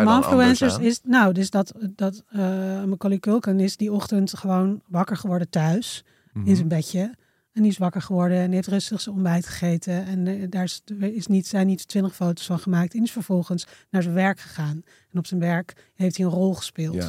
aan? 0.74 0.82
is, 0.82 1.00
nou, 1.02 1.32
dus 1.32 1.50
dat, 1.50 1.72
dat 1.96 2.22
eh 2.28 2.38
Macaulay 2.84 3.18
Culkin 3.18 3.60
is 3.60 3.76
die 3.76 3.92
ochtend 3.92 4.36
gewoon 4.38 4.82
wakker 4.88 5.16
geworden 5.16 5.50
thuis 5.50 6.04
Mhm. 6.32 6.48
in 6.48 6.56
zijn 6.56 6.68
bedje. 6.68 7.14
En 7.56 7.62
die 7.62 7.70
is 7.70 7.78
wakker 7.78 8.02
geworden 8.02 8.36
en 8.38 8.44
die 8.46 8.54
heeft 8.54 8.68
rustig 8.68 9.00
zijn 9.00 9.14
ontbijt 9.14 9.46
gegeten. 9.46 10.04
En 10.04 10.26
eh, 10.26 10.46
daar 10.50 10.62
is, 10.64 10.82
is 10.98 11.26
niet, 11.26 11.46
zijn 11.46 11.66
niet 11.66 11.88
twintig 11.88 12.14
foto's 12.14 12.46
van 12.46 12.58
gemaakt. 12.58 12.94
En 12.94 13.02
is 13.02 13.12
vervolgens 13.12 13.66
naar 13.90 14.02
zijn 14.02 14.14
werk 14.14 14.40
gegaan. 14.40 14.82
En 15.10 15.18
op 15.18 15.26
zijn 15.26 15.40
werk 15.40 15.90
heeft 15.94 16.16
hij 16.16 16.26
een 16.26 16.32
rol 16.32 16.54
gespeeld. 16.54 16.94
Ja. 16.94 17.02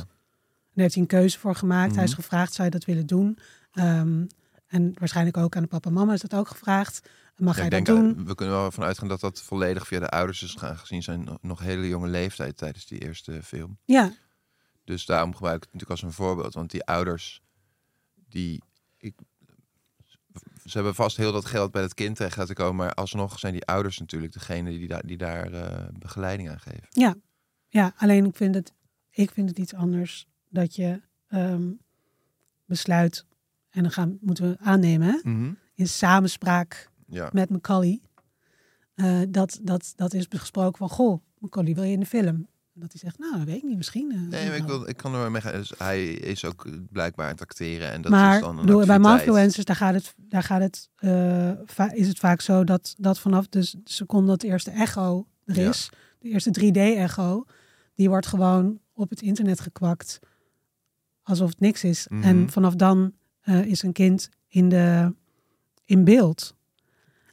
En 0.73 0.81
heeft 0.81 0.93
hij 0.93 1.01
een 1.03 1.09
keuze 1.09 1.39
voor 1.39 1.55
gemaakt. 1.55 1.95
Hij 1.95 2.03
is 2.03 2.09
Mhm. 2.11 2.19
gevraagd, 2.21 2.53
zou 2.53 2.67
je 2.67 2.73
dat 2.73 2.85
willen 2.85 3.05
doen? 3.05 3.37
Ehm, 3.71 4.25
en 4.67 4.93
waarschijnlijk 4.99 5.37
ook 5.37 5.55
aan 5.55 5.61
de 5.61 5.67
papa 5.67 5.87
en 5.89 5.95
mama 5.95 6.13
is 6.13 6.21
dat 6.21 6.35
ook 6.35 6.47
gevraagd. 6.47 7.09
Mag 7.37 7.55
Ja, 7.55 7.61
hij 7.61 7.79
ik 7.79 7.85
dat 7.85 7.95
denk, 7.95 7.99
doen? 8.15 8.17
eh, 8.21 8.27
we 8.27 8.35
kunnen 8.35 8.55
wel 8.55 8.71
van 8.71 8.83
uitgaan 8.83 9.07
dat 9.07 9.19
dat 9.19 9.41
volledig 9.41 9.87
via 9.87 9.99
de 9.99 10.09
ouders 10.09 10.43
is 10.43 10.51
gegaan, 10.51 10.77
gezien 10.77 11.03
zijn 11.03 11.23
no- 11.23 11.37
nog 11.41 11.59
hele 11.59 11.87
jonge 11.87 12.07
leeftijd 12.07 12.57
tijdens 12.57 12.85
die 12.85 12.99
eerste 12.99 13.43
film. 13.43 13.77
Ja, 13.85 14.11
Dus 14.83 15.05
daarom 15.05 15.33
gebruik 15.33 15.55
ik 15.55 15.63
het 15.63 15.73
natuurlijk 15.73 16.01
als 16.01 16.09
een 16.09 16.15
voorbeeld. 16.25 16.53
Want 16.53 16.71
die 16.71 16.83
ouders, 16.85 17.41
die. 18.29 18.61
Ze 20.67 20.77
hebben 20.77 20.95
vast 20.95 21.17
heel 21.17 21.31
dat 21.31 21.45
geld 21.45 21.71
bij 21.71 21.81
het 21.81 21.93
kind 21.93 22.15
terecht 22.15 22.37
laten 22.37 22.55
komen. 22.55 22.75
Maar 22.75 22.93
alsnog 22.93 23.39
zijn 23.39 23.53
die 23.53 23.65
ouders 23.65 23.97
natuurlijk 23.99 24.33
degene 24.33 24.69
die 24.69 24.87
daar, 24.87 25.05
die 25.05 25.17
daar 25.17 25.51
eh, 25.53 25.85
begeleiding 25.99 26.49
aan 26.49 26.59
geven. 26.59 26.87
ja, 26.89 27.15
ja. 27.67 27.93
Alleen 27.97 28.25
ik 28.25 28.35
vind 28.35 28.55
het, 28.55 28.73
ik 29.09 29.31
vind 29.31 29.49
het 29.49 29.59
iets 29.59 29.73
anders 29.73 30.27
dat 30.49 30.75
je 30.75 31.01
ehm, 31.27 31.71
besluit 32.65 33.25
en 33.69 33.81
dan 33.81 33.91
gaan, 33.91 34.17
moeten 34.21 34.49
we 34.49 34.57
aannemen 34.59 35.07
hè? 35.07 35.19
in 35.73 35.87
samenspraak 35.87 36.89
Ja. 37.07 37.29
met 37.33 37.49
Macaulay. 37.49 38.01
eh, 38.95 39.21
dat, 39.29 39.59
dat, 39.61 39.93
dat 39.95 40.13
is 40.13 40.25
gesproken 40.29 40.77
van, 40.77 40.89
goh, 40.89 41.21
Macaulay, 41.37 41.73
wil 41.75 41.83
je 41.83 41.91
in 41.91 41.99
de 41.99 42.05
film? 42.05 42.47
Dat 42.79 42.91
hij 42.91 42.99
zegt, 43.01 43.19
nou, 43.19 43.37
dat 43.37 43.45
weet 43.45 43.55
ik 43.57 43.63
niet, 43.63 43.77
misschien. 43.77 44.11
eh, 44.11 44.17
Nee, 44.29 44.47
maar 44.47 44.55
ik, 44.57 44.63
wil, 44.63 44.89
ik 44.89 44.97
kan 44.97 45.13
er 45.13 45.19
wel 45.19 45.29
mee. 45.29 45.41
Dus 45.41 45.73
hij 45.77 46.05
is 46.11 46.45
ook 46.45 46.67
blijkbaar 46.91 47.25
aan 47.25 47.31
het 47.31 47.41
acteren. 47.41 47.91
En 47.91 48.01
dat 48.01 48.11
maar 48.11 48.35
is 48.35 48.41
dan 48.41 48.49
een 48.57 48.65
bedoel, 48.65 48.85
bij 48.85 48.95
activiteit. 48.95 49.25
Manfluencers, 49.27 49.65
daar 49.65 49.75
gaat 49.75 49.93
het, 49.93 50.13
daar 50.17 50.43
gaat 50.43 50.61
het, 50.61 50.89
eh, 50.95 51.93
is 51.93 52.07
het 52.07 52.19
vaak 52.19 52.41
zo 52.41 52.63
dat, 52.63 52.93
dat 52.97 53.19
vanaf 53.19 53.47
de 53.47 53.73
seconde 53.83 54.27
dat 54.27 54.41
de 54.41 54.47
eerste 54.47 54.71
echo 54.71 55.27
er 55.45 55.59
Ja. 55.59 55.69
is, 55.69 55.89
de 56.19 56.29
eerste 56.29 56.51
3D-echo, 56.51 57.45
die 57.95 58.09
wordt 58.09 58.27
gewoon 58.27 58.79
op 58.93 59.09
het 59.09 59.21
internet 59.21 59.59
gekwakt 59.59 60.19
alsof 61.23 61.49
het 61.49 61.59
niks 61.59 61.83
is. 61.83 62.07
Mhm. 62.09 62.23
En 62.23 62.49
vanaf 62.49 62.75
dan 62.75 63.13
eh, 63.41 63.65
is 63.65 63.81
een 63.83 63.91
kind 63.93 64.29
in, 64.47 64.69
de, 64.69 65.13
in 65.85 66.03
beeld. 66.03 66.55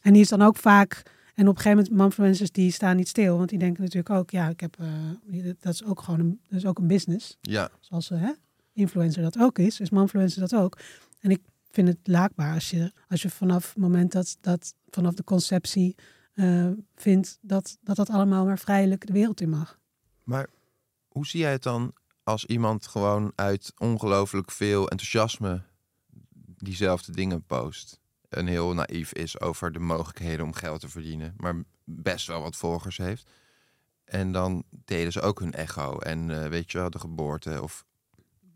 En 0.01 0.13
die 0.13 0.23
is 0.23 0.29
dan 0.29 0.43
ook 0.43 0.57
vaak, 0.57 1.03
en 1.35 1.49
op 1.49 1.57
een 1.57 1.63
gegeven 1.63 1.77
moment, 1.77 1.97
Manfluencers 1.97 2.51
die 2.51 2.71
staan 2.71 2.97
niet 2.97 3.09
stil, 3.09 3.37
want 3.37 3.49
die 3.49 3.59
denken 3.59 3.83
natuurlijk 3.83 4.11
ook, 4.11 4.31
ja, 4.31 4.49
ik 4.49 4.61
heb, 4.61 4.77
eh, 4.81 5.45
dat 5.61 5.73
is 5.73 5.85
ook 5.85 6.03
gewoon 6.03 6.21
een, 6.21 6.41
dat 6.49 6.59
is 6.59 6.67
ook 6.67 6.79
een 6.79 6.87
business 6.87 7.37
Ja, 7.41 7.71
zoals 7.81 8.09
hè, 8.09 8.33
influencer 8.73 9.23
dat 9.23 9.39
ook 9.39 9.59
is, 9.59 9.81
is 9.81 9.91
manfluencer 9.91 10.41
dat 10.41 10.55
ook. 10.55 10.79
En 11.21 11.31
ik 11.31 11.41
vind 11.71 11.89
het 11.89 11.99
laakbaar 12.03 12.55
als 12.55 12.71
je, 12.71 12.93
als 13.09 13.23
je 13.23 13.31
vanaf 13.31 13.69
het 13.69 13.83
moment 13.83 14.13
dat, 14.13 14.37
dat 14.41 14.75
vanaf 14.91 15.15
de 15.15 15.25
conceptie 15.25 15.95
eh, 16.35 16.71
vindt 16.95 17.39
dat, 17.41 17.79
dat 17.83 17.97
dat 17.97 18.11
allemaal 18.11 18.45
maar 18.45 18.59
vrijelijk 18.59 19.07
de 19.07 19.13
wereld 19.13 19.41
in 19.41 19.51
mag. 19.51 19.79
maar 20.23 20.49
hoe 21.09 21.27
zie 21.27 21.41
jij 21.41 21.53
het 21.53 21.63
dan 21.63 21.93
als 22.23 22.45
iemand 22.45 22.87
gewoon 22.87 23.33
uit 23.35 23.73
ongelooflijk 23.79 24.51
veel 24.51 24.89
enthousiasme 24.89 25.63
diezelfde 26.57 27.13
dingen 27.13 27.45
post? 27.45 28.01
En 28.35 28.47
heel 28.47 28.75
naïef 28.75 29.13
is 29.13 29.41
over 29.41 29.73
de 29.73 29.79
mogelijkheden 29.79 30.45
om 30.45 30.53
geld 30.55 30.81
te 30.81 30.89
verdienen, 30.89 31.35
maar 31.37 31.55
best 31.85 32.27
wel 32.27 32.41
wat 32.43 32.57
volgers 32.57 32.97
heeft. 32.97 33.31
En 34.05 34.33
dan 34.33 34.65
delen 34.85 35.13
ze 35.13 35.21
ook 35.21 35.41
hun 35.41 35.53
echo 35.53 35.99
en 35.99 36.43
eh, 36.43 36.49
weet 36.49 36.73
je 36.73 36.79
wel, 36.79 36.91
de 36.91 36.99
geboorte 36.99 37.63
of 37.63 37.85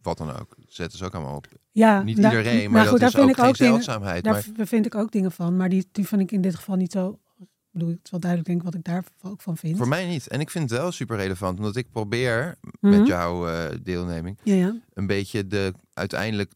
wat 0.03 0.19
dan 0.19 0.37
ook. 0.37 0.55
Zetten 0.67 0.99
ze 0.99 1.05
ook 1.05 1.15
allemaal 1.15 1.37
op. 1.37 1.47
Ja, 1.73 2.03
Niet 2.03 2.23
daar- 2.23 2.37
iedereen, 2.37 2.71
maar 2.71 2.81
nou 2.81 2.89
goed, 2.89 3.01
dat 3.01 3.09
is 3.09 3.15
ook 3.17 3.21
vind 3.21 3.31
ik 3.37 3.43
geen 3.43 3.49
ook 3.49 3.57
dingen, 3.57 3.73
zeldzaamheid. 3.73 4.25
daar 4.25 4.45
Maar 4.57 4.67
vind 4.67 4.87
ik 4.87 4.95
ook 4.95 5.13
dingen 5.13 5.33
van, 5.33 5.57
maar 5.57 5.69
die, 5.69 5.89
die 5.93 6.07
vind 6.07 6.21
ik 6.21 6.33
in 6.33 6.41
dit 6.41 6.55
geval 6.55 6.77
niet 6.77 6.93
zo. 6.93 7.19
Ik 7.39 7.47
bedoel, 7.85 7.89
het 7.89 8.01
is 8.05 8.11
wel 8.11 8.21
duidelijk 8.21 8.51
denk 8.51 8.61
ik 8.61 8.67
wat 8.73 8.81
ik 8.81 8.85
daar 8.85 9.05
ook 9.23 9.41
van 9.43 9.57
vind. 9.57 9.77
voor 9.77 9.89
mij 9.89 10.07
niet. 10.07 10.29
En 10.29 10.41
ik 10.41 10.51
vind 10.51 10.71
het 10.71 10.79
wel 10.81 10.93
super 10.93 11.17
relevant, 11.17 11.59
omdat 11.59 11.77
ik 11.77 11.91
probeer 11.91 12.55
Mhm. 12.81 12.99
met 12.99 13.07
jouw 13.07 13.49
eh, 13.49 13.77
deelneming 13.83 14.39
Ja, 14.43 14.55
ja. 14.55 14.75
een 14.95 15.07
beetje 15.07 15.47
de 15.47 15.75
uiteindelijk 15.95 16.53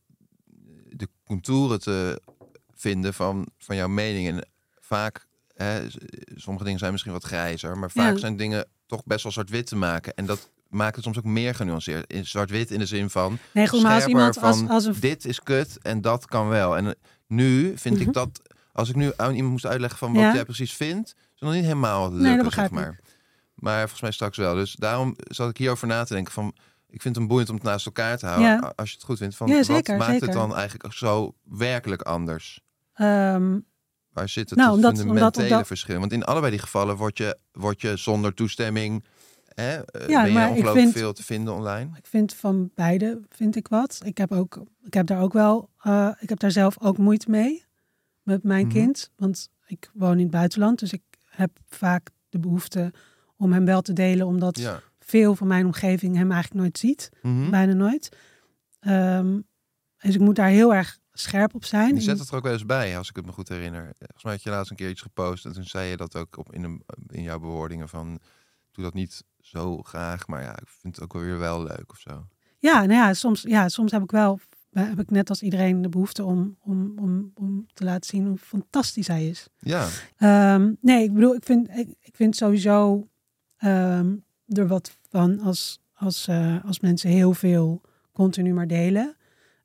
de 0.89 1.09
contouren 1.25 1.81
te 1.81 2.21
vinden 2.83 3.15
van, 3.15 3.47
van 3.59 3.77
jouw 3.77 3.89
mening. 3.89 4.29
En 4.29 4.49
vaak, 4.81 5.27
hè, 5.55 5.87
sommige 6.35 6.65
dingen 6.65 6.79
zijn 6.79 6.91
misschien 6.93 7.13
wat 7.13 7.25
grijzer, 7.25 7.79
maar 7.79 7.91
vaak 7.91 8.13
Ja. 8.13 8.19
zijn 8.19 8.37
dingen 8.37 8.67
toch 8.87 9.03
best 9.05 9.23
wel 9.23 9.33
zwart-wit 9.33 9.67
te 9.67 9.77
maken. 9.77 10.15
En 10.15 10.27
dat 10.27 10.51
maakt 10.69 10.95
het 10.95 11.05
soms 11.05 11.19
ook 11.19 11.25
meer 11.25 11.55
genuanceerd. 11.55 12.13
In 12.13 12.27
zwart-wit 12.27 12.71
in 12.71 12.79
de 12.79 12.87
zin 12.87 13.11
van, 13.11 13.39
Nee, 13.53 13.69
goed, 13.69 13.83
maar 13.83 13.95
als 13.95 14.07
iemand 14.07 14.35
van 14.39 14.69
als 14.69 14.85
een 14.85 14.97
dit 15.01 15.25
is 15.25 15.41
kut 15.41 15.79
en 15.83 16.01
dat 16.01 16.27
kan 16.27 16.49
wel. 16.49 16.77
En 16.77 16.87
eh, 16.87 16.93
nu 17.27 17.73
vind 17.79 17.99
Mhm. 17.99 18.09
ik 18.09 18.13
dat, 18.13 18.41
als 18.73 18.89
ik 18.89 18.95
nu 18.95 19.13
aan 19.17 19.35
iemand 19.35 19.53
moest 19.53 19.67
uitleggen 19.67 19.99
van 19.99 20.13
wat 20.13 20.23
Ja. 20.23 20.35
jij 20.35 20.45
precies 20.45 20.73
vindt, 20.73 21.15
is 21.35 21.41
nog 21.41 21.53
niet 21.53 21.63
helemaal 21.65 22.13
lukken, 22.13 22.45
dat 22.45 22.53
zeg 22.53 22.65
ik. 22.65 22.71
maar. 22.71 23.01
Maar 23.55 23.79
volgens 23.81 24.01
mij 24.01 24.11
straks 24.13 24.37
wel. 24.37 24.55
Dus 24.55 24.75
daarom 24.77 25.17
zat 25.17 25.51
ik 25.51 25.57
hierover 25.57 25.87
na 25.87 26.05
te 26.05 26.15
denken 26.15 26.33
van, 26.33 26.55
ik 26.89 27.03
vind 27.03 27.17
het 27.17 27.27
boeiend 27.27 27.49
om 27.49 27.55
het 27.55 27.65
naast 27.65 27.87
elkaar 27.87 28.19
te 28.19 28.27
houden. 28.27 28.49
Ja. 28.49 28.73
Als 28.77 28.89
je 28.91 28.95
het 28.97 29.05
goed 29.05 29.19
vindt. 29.19 29.37
Van, 29.37 29.47
Ja, 29.49 29.63
zeker, 29.63 29.97
wat 29.97 30.07
maakt 30.07 30.13
zeker. 30.21 30.27
het 30.29 30.37
dan 30.37 30.57
eigenlijk 30.57 30.95
zo 30.95 31.35
werkelijk 31.45 32.03
anders? 32.03 32.61
Ehm, 33.03 33.59
Waar 34.13 34.29
zit 34.29 34.51
het 34.51 34.59
Nou, 34.59 34.75
omdat- 34.75 34.99
fundamentele 34.99 35.45
omdat- 35.49 35.67
verschil? 35.67 35.99
Want 35.99 36.13
in 36.13 36.25
allebei 36.25 36.51
die 36.51 36.61
gevallen 36.61 36.97
word 36.97 37.19
je, 37.19 37.39
word 37.53 37.81
je 37.81 37.97
zonder 37.97 38.35
toestemming... 38.35 39.05
Hè, 39.55 39.77
eh, 39.85 40.09
Ja, 40.09 40.23
ben 40.23 40.33
je 40.33 40.39
ongelooflijk 40.49 40.77
vind- 40.79 40.93
veel 40.93 41.13
te 41.13 41.23
vinden 41.25 41.55
online. 41.55 41.97
Ik 41.97 42.07
vind 42.07 42.35
van 42.35 42.71
beide 42.75 43.21
vind 43.29 43.57
ik 43.57 43.69
wat. 43.69 44.01
Ik 44.05 44.19
heb 44.19 44.33
ook, 44.33 44.63
ik 44.83 44.95
heb 44.95 45.07
daar 45.07 45.21
ook 45.21 45.33
wel, 45.33 45.71
eh, 45.79 46.09
ik 46.21 46.29
heb 46.29 46.39
daar 46.39 46.51
zelf 46.51 46.81
ook 46.81 46.99
moeite 46.99 47.31
mee 47.31 47.65
met 48.23 48.43
mijn 48.43 48.67
Mhm. 48.67 48.75
kind, 48.75 49.11
want 49.17 49.49
ik 49.67 49.91
woon 49.95 50.17
in 50.17 50.23
het 50.23 50.31
buitenland, 50.31 50.79
dus 50.79 50.93
ik 50.93 51.03
heb 51.29 51.51
vaak 51.69 52.11
de 52.29 52.39
behoefte 52.39 52.93
om 53.37 53.53
hem 53.53 53.65
wel 53.65 53.83
te 53.83 53.93
delen, 53.93 54.27
omdat 54.27 54.59
Ja. 54.59 54.81
veel 55.01 55.35
van 55.37 55.47
mijn 55.47 55.65
omgeving 55.67 56.17
hem 56.17 56.31
eigenlijk 56.33 56.61
nooit 56.63 56.79
ziet, 56.79 57.11
Mhm. 57.23 57.51
bijna 57.51 57.73
nooit. 57.73 58.17
Ehm, 58.81 59.41
dus 59.99 60.15
ik 60.15 60.21
moet 60.21 60.37
daar 60.37 60.49
heel 60.49 60.75
erg 60.75 60.99
scherp 61.13 61.55
op 61.55 61.65
zijn. 61.65 61.95
Je 61.95 62.01
zet 62.01 62.19
het 62.19 62.29
er 62.29 62.37
ook 62.37 62.43
wel 62.43 62.53
eens 62.53 62.67
bij, 62.67 62.99
als 62.99 63.09
ik 63.09 63.17
het 63.17 63.27
me 63.27 63.33
goed 63.33 63.49
herinner. 63.49 63.95
Volgens 63.99 64.23
mij 64.23 64.33
had 64.33 64.43
je 64.43 64.51
laatst 64.51 64.71
een 64.71 64.77
keer 64.77 64.91
iets 64.91 65.01
gepost 65.01 65.45
en 65.45 65.53
toen 65.53 65.65
zei 65.65 65.89
je 65.89 65.97
dat 65.97 66.17
ook 66.17 66.39
op 66.39 66.53
in, 66.53 66.63
een, 66.65 66.83
in 67.07 67.23
jouw 67.23 67.39
bewoordingen 67.39 67.89
van... 67.89 68.21
Doe 68.73 68.85
dat 68.85 68.95
niet 68.95 69.25
zo 69.41 69.83
graag, 69.83 70.27
maar 70.27 70.43
ja, 70.43 70.59
ik 70.59 70.69
vind 70.69 70.95
het 70.95 71.05
ook 71.05 71.13
wel 71.13 71.23
weer 71.23 71.39
wel 71.39 71.63
leuk 71.63 71.91
of 71.91 71.99
zo. 71.99 72.27
Ja, 72.59 72.79
nou 72.79 72.93
ja, 72.93 73.15
soms, 73.15 73.43
ja, 73.43 73.69
soms 73.69 73.93
heb 73.93 74.03
ik 74.03 74.11
wel, 74.11 74.41
heb 74.71 75.01
ik 75.01 75.11
net 75.11 75.29
als 75.29 75.43
iedereen 75.43 75.83
de 75.83 75.89
behoefte 75.89 76.25
om, 76.25 76.57
om, 76.61 76.99
om, 76.99 77.33
om 77.35 77.67
te 77.73 77.85
laten 77.85 78.11
zien 78.11 78.27
hoe 78.27 78.39
fantastisch 78.39 79.07
hij 79.07 79.29
is. 79.29 79.49
Ja, 79.59 79.89
Ehm, 80.17 80.73
nee, 80.81 81.03
ik 81.03 81.13
bedoel, 81.13 81.35
ik 81.35 81.45
vind, 81.45 81.69
ik, 81.69 81.95
ik 82.01 82.17
vind 82.17 82.37
sowieso 82.37 83.09
ehm, 83.57 84.17
er 84.47 84.67
wat 84.67 84.99
van 85.09 85.41
als, 85.41 85.81
als, 85.95 86.29
eh, 86.29 86.65
als 86.65 86.81
mensen 86.81 87.11
heel 87.11 87.35
veel 87.35 87.81
continu 88.13 88.53
maar 88.53 88.67
delen. 88.67 89.17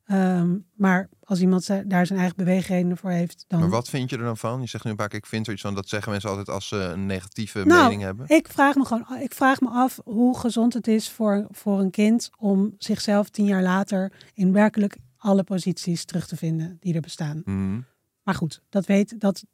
Ehm, 0.08 0.56
maar 0.74 1.08
als 1.22 1.40
iemand 1.40 1.66
daar 1.90 2.06
zijn 2.06 2.18
eigen 2.18 2.36
beweegredenen 2.36 2.96
voor 2.96 3.10
heeft, 3.10 3.44
dan... 3.48 3.60
maar 3.60 3.68
wat 3.68 3.88
vind 3.88 4.10
je 4.10 4.16
er 4.16 4.22
dan 4.24 4.36
van? 4.36 4.60
Je 4.60 4.66
zegt 4.66 4.84
nu 4.84 4.90
een 4.90 4.96
paar 4.96 5.08
keer, 5.08 5.18
ik 5.18 5.26
vind 5.26 5.46
er 5.46 5.52
iets 5.52 5.62
van. 5.62 5.74
Dat 5.74 5.88
zeggen 5.88 6.10
mensen 6.10 6.28
altijd 6.30 6.48
als 6.48 6.68
ze 6.68 6.76
een 6.76 7.06
negatieve 7.06 7.64
Nou, 7.64 7.82
mening 7.82 8.02
hebben. 8.02 8.28
Ik 8.28 8.48
vraag 8.48 8.74
me 8.74 8.84
gewoon, 8.84 9.16
ik 9.20 9.34
vraag 9.34 9.60
me 9.60 9.68
af 9.68 10.00
hoe 10.04 10.38
gezond 10.38 10.74
het 10.74 10.86
is 10.86 11.10
voor, 11.10 11.46
voor 11.50 11.80
een 11.80 11.90
kind 11.90 12.30
om 12.38 12.74
zichzelf 12.78 13.28
tien 13.28 13.44
jaar 13.44 13.62
later 13.62 14.12
in 14.34 14.52
werkelijk 14.52 14.96
alle 15.16 15.42
posities 15.44 16.04
terug 16.04 16.26
te 16.26 16.36
vinden 16.36 16.76
die 16.80 16.94
er 16.94 17.00
bestaan. 17.00 17.42
Mhm. 17.44 17.80
Maar 18.22 18.34
goed, 18.34 18.62
dat 18.68 18.86
weet 18.86 19.20
dat. 19.20 19.44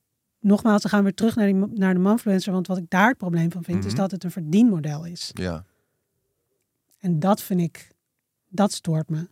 Nogmaals, 0.41 0.83
dan 0.83 0.91
gaan 0.91 0.99
we 1.01 1.05
weer 1.05 1.15
terug 1.15 1.37
naar, 1.37 1.47
die, 1.47 1.55
naar 1.79 1.95
de 1.95 2.01
manfluencer. 2.01 2.53
Want 2.53 2.67
wat 2.67 2.77
ik 2.79 2.85
daar 2.91 3.09
het 3.09 3.19
probleem 3.19 3.53
van 3.53 3.65
vind, 3.65 3.85
is 3.85 3.93
Mhm. 3.93 4.01
dat 4.01 4.11
het 4.11 4.25
een 4.25 4.31
verdienmodel 4.31 5.05
is. 5.07 5.31
Ja, 5.33 5.65
En 6.99 7.19
dat 7.19 7.43
vind 7.43 7.61
ik, 7.61 7.89
dat 8.49 8.73
stoort 8.73 9.09
me. 9.09 9.29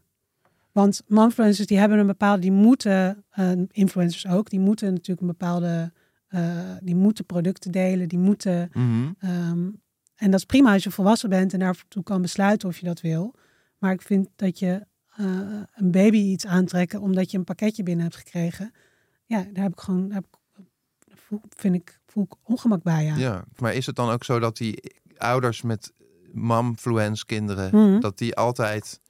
Want 0.72 1.02
manfluencers 1.06 1.66
die 1.66 1.78
hebben 1.78 1.98
een 1.98 2.06
bepaalde, 2.06 2.40
die 2.40 2.52
moeten, 2.52 3.24
eh, 3.30 3.52
influencers 3.70 4.26
ook, 4.26 4.50
die 4.50 4.60
moeten 4.60 4.90
natuurlijk 4.92 5.20
een 5.20 5.26
bepaalde, 5.26 5.92
eh, 6.28 6.58
die 6.80 6.94
moeten 6.96 7.24
producten 7.26 7.70
delen, 7.72 8.08
die 8.08 8.18
moeten, 8.18 8.70
Mhm. 8.72 9.10
ehm, 9.18 9.70
en 10.16 10.30
dat 10.30 10.34
is 10.40 10.44
prima 10.44 10.72
als 10.72 10.82
je 10.84 10.90
volwassen 10.90 11.28
bent 11.28 11.52
en 11.52 11.58
daartoe 11.58 12.02
kan 12.02 12.22
besluiten 12.22 12.68
of 12.68 12.78
je 12.78 12.84
dat 12.86 13.00
wil. 13.00 13.34
Maar 13.78 13.92
ik 13.92 14.02
vind 14.02 14.28
dat 14.36 14.58
je 14.58 14.86
eh, 15.16 15.26
een 15.74 15.90
baby 15.90 16.16
iets 16.18 16.46
aantrekken 16.46 17.00
omdat 17.00 17.30
je 17.30 17.38
een 17.38 17.44
pakketje 17.44 17.82
binnen 17.82 18.04
hebt 18.04 18.16
gekregen, 18.16 18.72
ja, 19.24 19.46
daar 19.52 19.62
heb 19.62 19.72
ik 19.72 19.80
gewoon, 19.80 20.08
daar 20.08 20.16
heb 20.16 20.26
ik, 20.30 20.66
voel, 21.18 21.40
vind 21.48 21.74
ik, 21.74 22.00
voel 22.06 22.24
ik 22.24 22.34
ongemak 22.42 22.82
bij. 22.82 23.04
Ja. 23.04 23.16
ja. 23.16 23.44
Maar 23.56 23.74
is 23.74 23.86
het 23.86 23.96
dan 23.96 24.10
ook 24.10 24.24
zo 24.24 24.38
dat 24.38 24.56
die 24.56 24.94
ouders 25.16 25.62
met 25.62 25.92
mamfluence 26.32 27.24
kinderen, 27.26 27.76
Mhm. 27.76 28.00
dat 28.00 28.18
die 28.18 28.34
altijd 28.36 29.00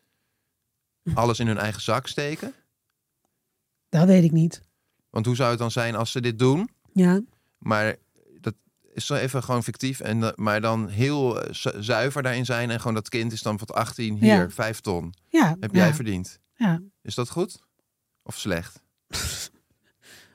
alles 1.14 1.38
in 1.40 1.46
hun 1.46 1.58
eigen 1.58 1.82
zak 1.82 2.06
steken? 2.06 2.54
Dat 3.88 4.06
weet 4.06 4.24
ik 4.24 4.32
niet. 4.32 4.62
Want 5.10 5.26
hoe 5.26 5.34
zou 5.36 5.50
het 5.50 5.58
dan 5.58 5.70
zijn 5.70 5.94
als 5.94 6.10
ze 6.10 6.20
dit 6.20 6.38
doen? 6.38 6.70
Ja, 6.92 7.20
Maar 7.58 7.96
dat 8.40 8.54
is 8.94 9.06
zo 9.06 9.14
even 9.14 9.42
gewoon 9.42 9.62
fictief. 9.62 10.00
En, 10.00 10.32
maar 10.36 10.60
dan 10.60 10.88
heel 10.88 11.40
eh, 11.42 11.52
zu- 11.54 11.82
zuiver 11.82 12.22
daarin 12.22 12.44
zijn. 12.44 12.70
En 12.70 12.78
gewoon 12.78 12.94
dat 12.94 13.08
kind 13.08 13.32
is 13.32 13.42
dan 13.42 13.58
van 13.58 13.66
18, 13.68 14.14
hier, 14.16 14.26
Ja. 14.42 14.50
5 14.50 14.80
ton. 14.80 15.14
ja. 15.28 15.56
Heb 15.60 15.74
ja, 15.74 15.80
jij 15.84 15.94
verdiend. 15.94 16.38
Ja. 16.54 16.80
Is 17.02 17.14
dat 17.14 17.30
goed? 17.30 17.62
Of 18.22 18.38
slecht? 18.38 18.80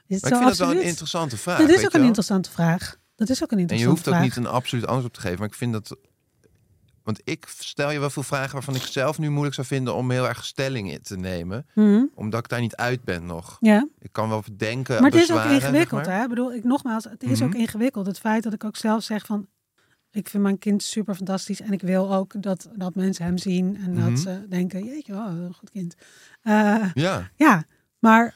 Is 0.07 0.21
Maar 0.21 0.29
zo 0.29 0.35
ik 0.35 0.41
vind 0.41 0.47
dat 0.49 0.57
wel 0.57 0.67
absoluut. 0.67 0.77
een 0.83 0.89
interessante 0.89 1.37
vraag. 1.37 1.57
Dat 1.59 1.69
is 1.69 1.85
ook 1.85 1.93
een 1.93 1.99
wel? 1.99 2.07
interessante 2.07 2.51
vraag. 2.51 2.97
Dat 3.15 3.29
is 3.29 3.43
ook 3.43 3.51
een 3.51 3.57
En 3.57 3.63
je 3.63 3.69
interessante 3.69 3.89
hoeft 3.89 4.07
ook 4.07 4.13
vraag. 4.13 4.23
niet 4.23 4.35
een 4.35 4.53
absoluut 4.53 4.85
antwoord 4.85 5.05
op 5.07 5.13
te 5.13 5.19
geven. 5.21 5.39
Maar 5.39 5.47
ik 5.47 5.53
vind 5.53 5.73
dat 5.73 5.97
Want 7.07 7.21
ik 7.23 7.45
stel 7.59 7.91
je 7.91 7.99
wel 7.99 8.09
veel 8.09 8.23
vragen 8.23 8.53
waarvan 8.53 8.75
ik 8.75 8.81
zelf 8.81 9.17
nu 9.19 9.29
moeilijk 9.29 9.55
zou 9.55 9.67
vinden 9.67 9.95
om 9.95 10.11
heel 10.11 10.27
erg 10.27 10.45
stelling 10.45 10.91
in 10.91 11.01
te 11.01 11.17
nemen. 11.17 11.65
Mhm. 11.73 12.03
Omdat 12.15 12.39
ik 12.39 12.49
daar 12.49 12.59
niet 12.59 12.75
uit 12.75 13.03
ben 13.03 13.25
nog. 13.25 13.57
Ja. 13.59 13.87
Ik 13.99 14.11
kan 14.11 14.29
wel 14.29 14.43
denken. 14.57 15.01
Maar 15.01 15.11
het 15.11 15.21
is 15.21 15.31
ook 15.31 15.41
zeg 15.41 15.51
ingewikkeld, 15.51 16.05
maar. 16.05 16.15
hè? 16.17 16.23
Ik 16.23 16.29
bedoel, 16.29 16.53
ik 16.53 16.63
nogmaals, 16.63 17.03
het 17.03 17.23
is 17.23 17.41
ook 17.41 17.49
Mhm. 17.49 17.57
ingewikkeld. 17.57 18.05
Het 18.05 18.19
feit 18.19 18.43
dat 18.43 18.53
ik 18.53 18.63
ook 18.63 18.75
zelf 18.77 19.03
zeg 19.03 19.25
van, 19.25 19.47
ik 20.11 20.29
vind 20.29 20.43
mijn 20.43 20.57
kind 20.57 20.83
super 20.83 21.15
fantastisch 21.15 21.61
en 21.61 21.71
ik 21.73 21.81
wil 21.81 22.13
ook 22.13 22.41
dat, 22.41 22.69
dat 22.75 22.95
mensen 22.95 23.25
hem 23.25 23.37
zien 23.37 23.77
en 23.85 23.93
Mhm. 23.93 24.09
dat 24.09 24.19
ze 24.19 24.45
denken, 24.49 24.83
jeetje, 24.85 25.13
oh, 25.13 25.25
een 25.27 25.53
goed 25.53 25.69
kind. 25.69 25.95
Eh, 26.41 26.85
Ja, 26.93 27.29
ja, 27.35 27.65
maar 27.99 28.35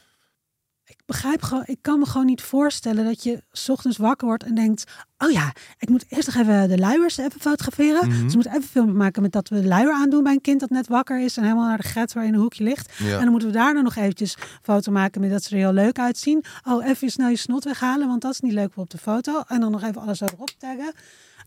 begrijp 1.04 1.42
gewoon, 1.42 1.62
ik 1.66 1.78
kan 1.80 1.98
me 1.98 2.06
gewoon 2.06 2.26
niet 2.26 2.42
voorstellen 2.42 3.04
dat 3.04 3.22
je 3.22 3.42
's 3.52 3.68
ochtends 3.68 3.96
wakker 3.96 4.26
wordt 4.26 4.44
en 4.44 4.54
denkt, 4.54 4.84
oh 5.18 5.30
ja, 5.30 5.52
ik 5.78 5.88
moet 5.88 6.04
eerst 6.08 6.26
nog 6.26 6.36
even 6.36 6.68
de 6.68 6.78
luiers 6.78 7.16
even 7.16 7.40
fotograferen. 7.40 8.08
Mhm. 8.08 8.22
Dus 8.22 8.30
ik 8.30 8.34
moet 8.34 8.46
even 8.46 8.62
filmpje 8.62 8.94
maken 8.94 9.22
met 9.22 9.32
dat 9.32 9.48
we 9.48 9.60
de 9.60 9.68
luier 9.68 9.92
aandoen 9.92 10.22
bij 10.22 10.32
een 10.32 10.40
kind 10.40 10.60
dat 10.60 10.70
net 10.70 10.88
wakker 10.88 11.20
is 11.20 11.36
en 11.36 11.42
helemaal 11.42 11.66
naar 11.66 11.80
de 11.80 11.88
get 11.88 12.12
waar 12.12 12.24
in 12.24 12.34
een 12.34 12.40
hoekje 12.40 12.64
ligt. 12.64 12.92
ja. 12.98 13.14
En 13.14 13.20
dan 13.20 13.30
moeten 13.30 13.48
we 13.48 13.54
daarna 13.54 13.80
nog 13.80 13.96
eventjes 13.96 14.36
foto 14.62 14.92
maken 14.92 15.20
met 15.20 15.30
dat 15.30 15.42
ze 15.42 15.50
er 15.50 15.60
heel 15.60 15.72
leuk 15.72 15.98
uitzien. 15.98 16.44
Oh, 16.68 16.86
even 16.86 17.10
snel 17.10 17.28
je 17.28 17.36
snot 17.36 17.64
weghalen, 17.64 18.08
want 18.08 18.22
dat 18.22 18.32
is 18.32 18.40
niet 18.40 18.52
leuk 18.52 18.72
op 18.74 18.90
de 18.90 18.98
foto. 18.98 19.42
En 19.46 19.60
dan 19.60 19.70
nog 19.70 19.82
even 19.82 20.00
alles 20.00 20.20
erop 20.20 20.50
taggen. 20.58 20.92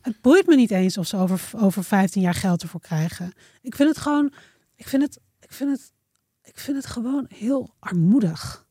Het 0.01 0.21
boeit 0.21 0.47
me 0.47 0.55
niet 0.55 0.71
eens 0.71 0.97
of 0.97 1.07
ze 1.07 1.17
over, 1.17 1.41
over 1.55 1.83
15 1.83 2.21
jaar 2.21 2.33
geld 2.33 2.61
ervoor 2.61 2.81
krijgen. 2.81 3.33
Ik 3.61 3.75
vind 3.75 3.89
het 3.89 3.97
gewoon, 3.97 4.31
ik 4.75 4.87
vind 4.87 5.03
het, 5.03 5.19
ik 5.39 5.51
vind 5.51 5.71
het, 5.71 5.91
ik 6.43 6.59
vind 6.59 6.77
het 6.77 6.85
gewoon 6.85 7.25
heel 7.29 7.73
armoedig. 7.79 8.64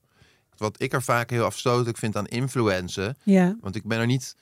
Wat 0.56 0.82
ik 0.82 0.92
er 0.92 1.02
vaak 1.02 1.30
heel 1.30 1.44
afstotelijk 1.44 1.96
vind 1.98 2.16
aan 2.16 2.26
influencen. 2.26 3.16
Ja, 3.22 3.56
Want 3.60 3.74
ik 3.74 3.84
ben 3.84 3.98
er 3.98 4.06
niet 4.06 4.36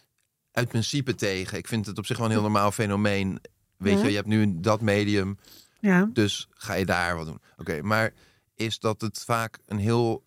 uit 0.53 0.69
principe 0.69 1.15
tegen. 1.15 1.59
Ik 1.59 1.69
vind 1.69 1.87
het 1.87 1.99
op 1.99 2.07
zich 2.07 2.17
wel 2.17 2.27
een 2.27 2.33
heel 2.33 2.43
normaal 2.43 2.73
fenomeen. 2.73 3.41
Weet 3.77 3.99
Ja. 3.99 4.03
je, 4.05 4.09
je 4.11 4.17
hebt 4.17 4.29
nu 4.29 4.61
dat 4.61 4.81
medium. 4.81 5.39
ja, 5.81 6.09
Dus 6.13 6.49
ga 6.51 6.75
je 6.75 6.85
daar 6.87 7.17
wat 7.17 7.27
doen. 7.27 7.41
Oké, 7.57 7.83
maar 7.83 8.13
is 8.55 8.79
dat 8.79 9.01
het 9.01 9.19
vaak 9.25 9.59
een 9.67 9.79
heel. 9.79 10.25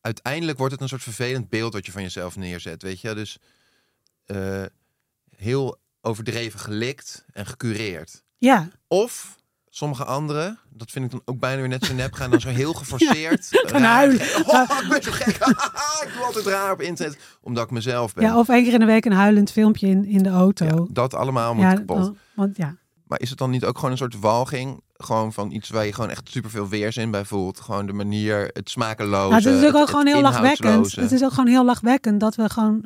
Uiteindelijk 0.00 0.58
wordt 0.58 0.72
het 0.72 0.82
een 0.82 0.88
soort 0.88 1.02
vervelend 1.02 1.48
beeld 1.48 1.72
wat 1.72 1.86
je 1.86 1.92
van 1.92 2.02
jezelf 2.02 2.36
neerzet. 2.36 2.82
Weet 2.82 3.00
je, 3.00 3.14
dus 3.14 3.38
eh, 4.24 4.64
heel 5.36 5.78
overdreven 6.00 6.60
gelikt 6.60 7.24
en 7.32 7.46
gecureerd. 7.46 8.22
ja. 8.38 8.68
Of 8.88 9.40
sommige 9.74 10.04
anderen, 10.04 10.58
dat 10.70 10.90
vind 10.90 11.04
ik 11.04 11.10
dan 11.10 11.22
ook 11.24 11.38
bijna 11.38 11.60
weer 11.60 11.68
net 11.68 11.84
zo 11.84 11.94
nep, 11.94 12.12
gaan 12.12 12.30
dan 12.30 12.40
zo 12.40 12.48
heel 12.48 12.72
geforceerd. 12.82 13.46
gaan 13.50 13.80
raar- 13.82 13.90
huilen. 13.92 14.20
Oh, 14.46 14.78
ik 14.82 14.88
ben 14.88 15.02
zo 15.02 15.10
gek. 15.12 15.26
ik 16.06 16.10
doe 16.14 16.24
altijd 16.24 16.46
raar 16.46 16.72
op 16.72 16.80
internet, 16.80 17.18
omdat 17.40 17.64
ik 17.64 17.70
mezelf 17.70 18.14
ben. 18.14 18.24
ja, 18.24 18.38
of 18.38 18.48
één 18.48 18.64
keer 18.64 18.72
in 18.72 18.80
de 18.80 18.86
week 18.86 19.04
een 19.04 19.12
huilend 19.12 19.50
filmpje 19.52 19.86
in, 19.86 20.04
in 20.04 20.22
de 20.22 20.28
auto. 20.30 20.64
Ja, 20.64 20.84
dat 20.90 21.14
allemaal 21.14 21.54
moet 21.54 21.62
Ja, 21.64 21.74
kapot. 21.74 22.12
want 22.34 22.56
ja, 22.56 22.76
Maar 23.06 23.20
is 23.20 23.28
het 23.30 23.38
dan 23.38 23.50
niet 23.50 23.64
ook 23.64 23.76
gewoon 23.76 23.90
een 23.90 23.96
soort 23.96 24.18
walging? 24.20 24.80
Gewoon 24.96 25.32
van 25.32 25.50
iets 25.50 25.68
waar 25.68 25.84
je 25.86 25.92
gewoon 25.92 26.10
echt 26.10 26.28
superveel 26.30 26.68
weerzin 26.68 27.10
bij 27.10 27.24
voelt. 27.24 27.60
Gewoon 27.60 27.86
de 27.86 27.92
manier, 27.92 28.50
het 28.52 28.70
smakeloze. 28.70 29.28
Nou, 29.30 29.34
het 29.34 29.44
is 29.46 29.58
ook, 29.60 29.72
het- 29.72 29.74
ook 29.82 29.88
gewoon 29.88 30.06
heel 30.06 30.20
lachwekkend. 30.20 30.94
Het 30.96 31.12
is 31.12 31.22
ook 31.24 31.30
gewoon 31.32 31.46
heel 31.48 31.64
lachwekkend 31.64 32.20
dat 32.20 32.34
we 32.34 32.48
gewoon. 32.50 32.84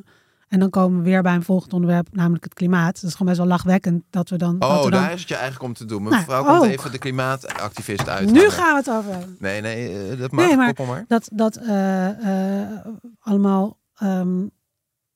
En 0.49 0.59
dan 0.59 0.71
komen 0.71 0.99
we 0.99 1.05
weer 1.05 1.23
bij 1.23 1.35
een 1.35 1.43
volgend 1.43 1.73
onderwerp, 1.73 2.09
namelijk 2.12 2.45
het 2.45 2.55
klimaat. 2.55 2.95
Het 2.95 3.03
is 3.05 3.12
gewoon 3.12 3.26
best 3.26 3.38
wel 3.38 3.47
lachwekkend 3.49 4.05
dat 4.11 4.29
we 4.29 4.37
dan. 4.37 4.59
dat 4.59 4.69
Oh, 4.71 4.85
we 4.85 4.91
dan 4.91 5.00
daar 5.03 5.12
is 5.12 5.21
het 5.21 5.29
je 5.29 5.35
eigenlijk 5.35 5.65
om 5.65 5.73
te 5.75 5.85
doen. 5.85 6.03
Nou, 6.03 6.15
Mevrouw 6.17 6.45
komt 6.45 6.59
ook. 6.59 6.65
even 6.65 6.93
de 6.93 6.99
klimaatactivist 6.99 8.09
uit. 8.09 8.31
nu 8.33 8.49
gaan 8.50 8.71
we 8.73 8.76
het 8.79 8.91
over 8.91 9.11
hebben. 9.12 9.37
Nee, 9.38 9.61
nee, 9.61 10.11
eh, 10.11 10.19
dat 10.19 10.31
mag. 10.33 10.47
Nee, 10.47 10.57
maar- 10.57 10.75
maar. 10.87 11.05
Dat, 11.09 11.29
dat 11.33 11.57
eh, 11.57 12.62
eh, 12.62 12.87
allemaal. 13.21 13.79
ehm, 13.97 14.47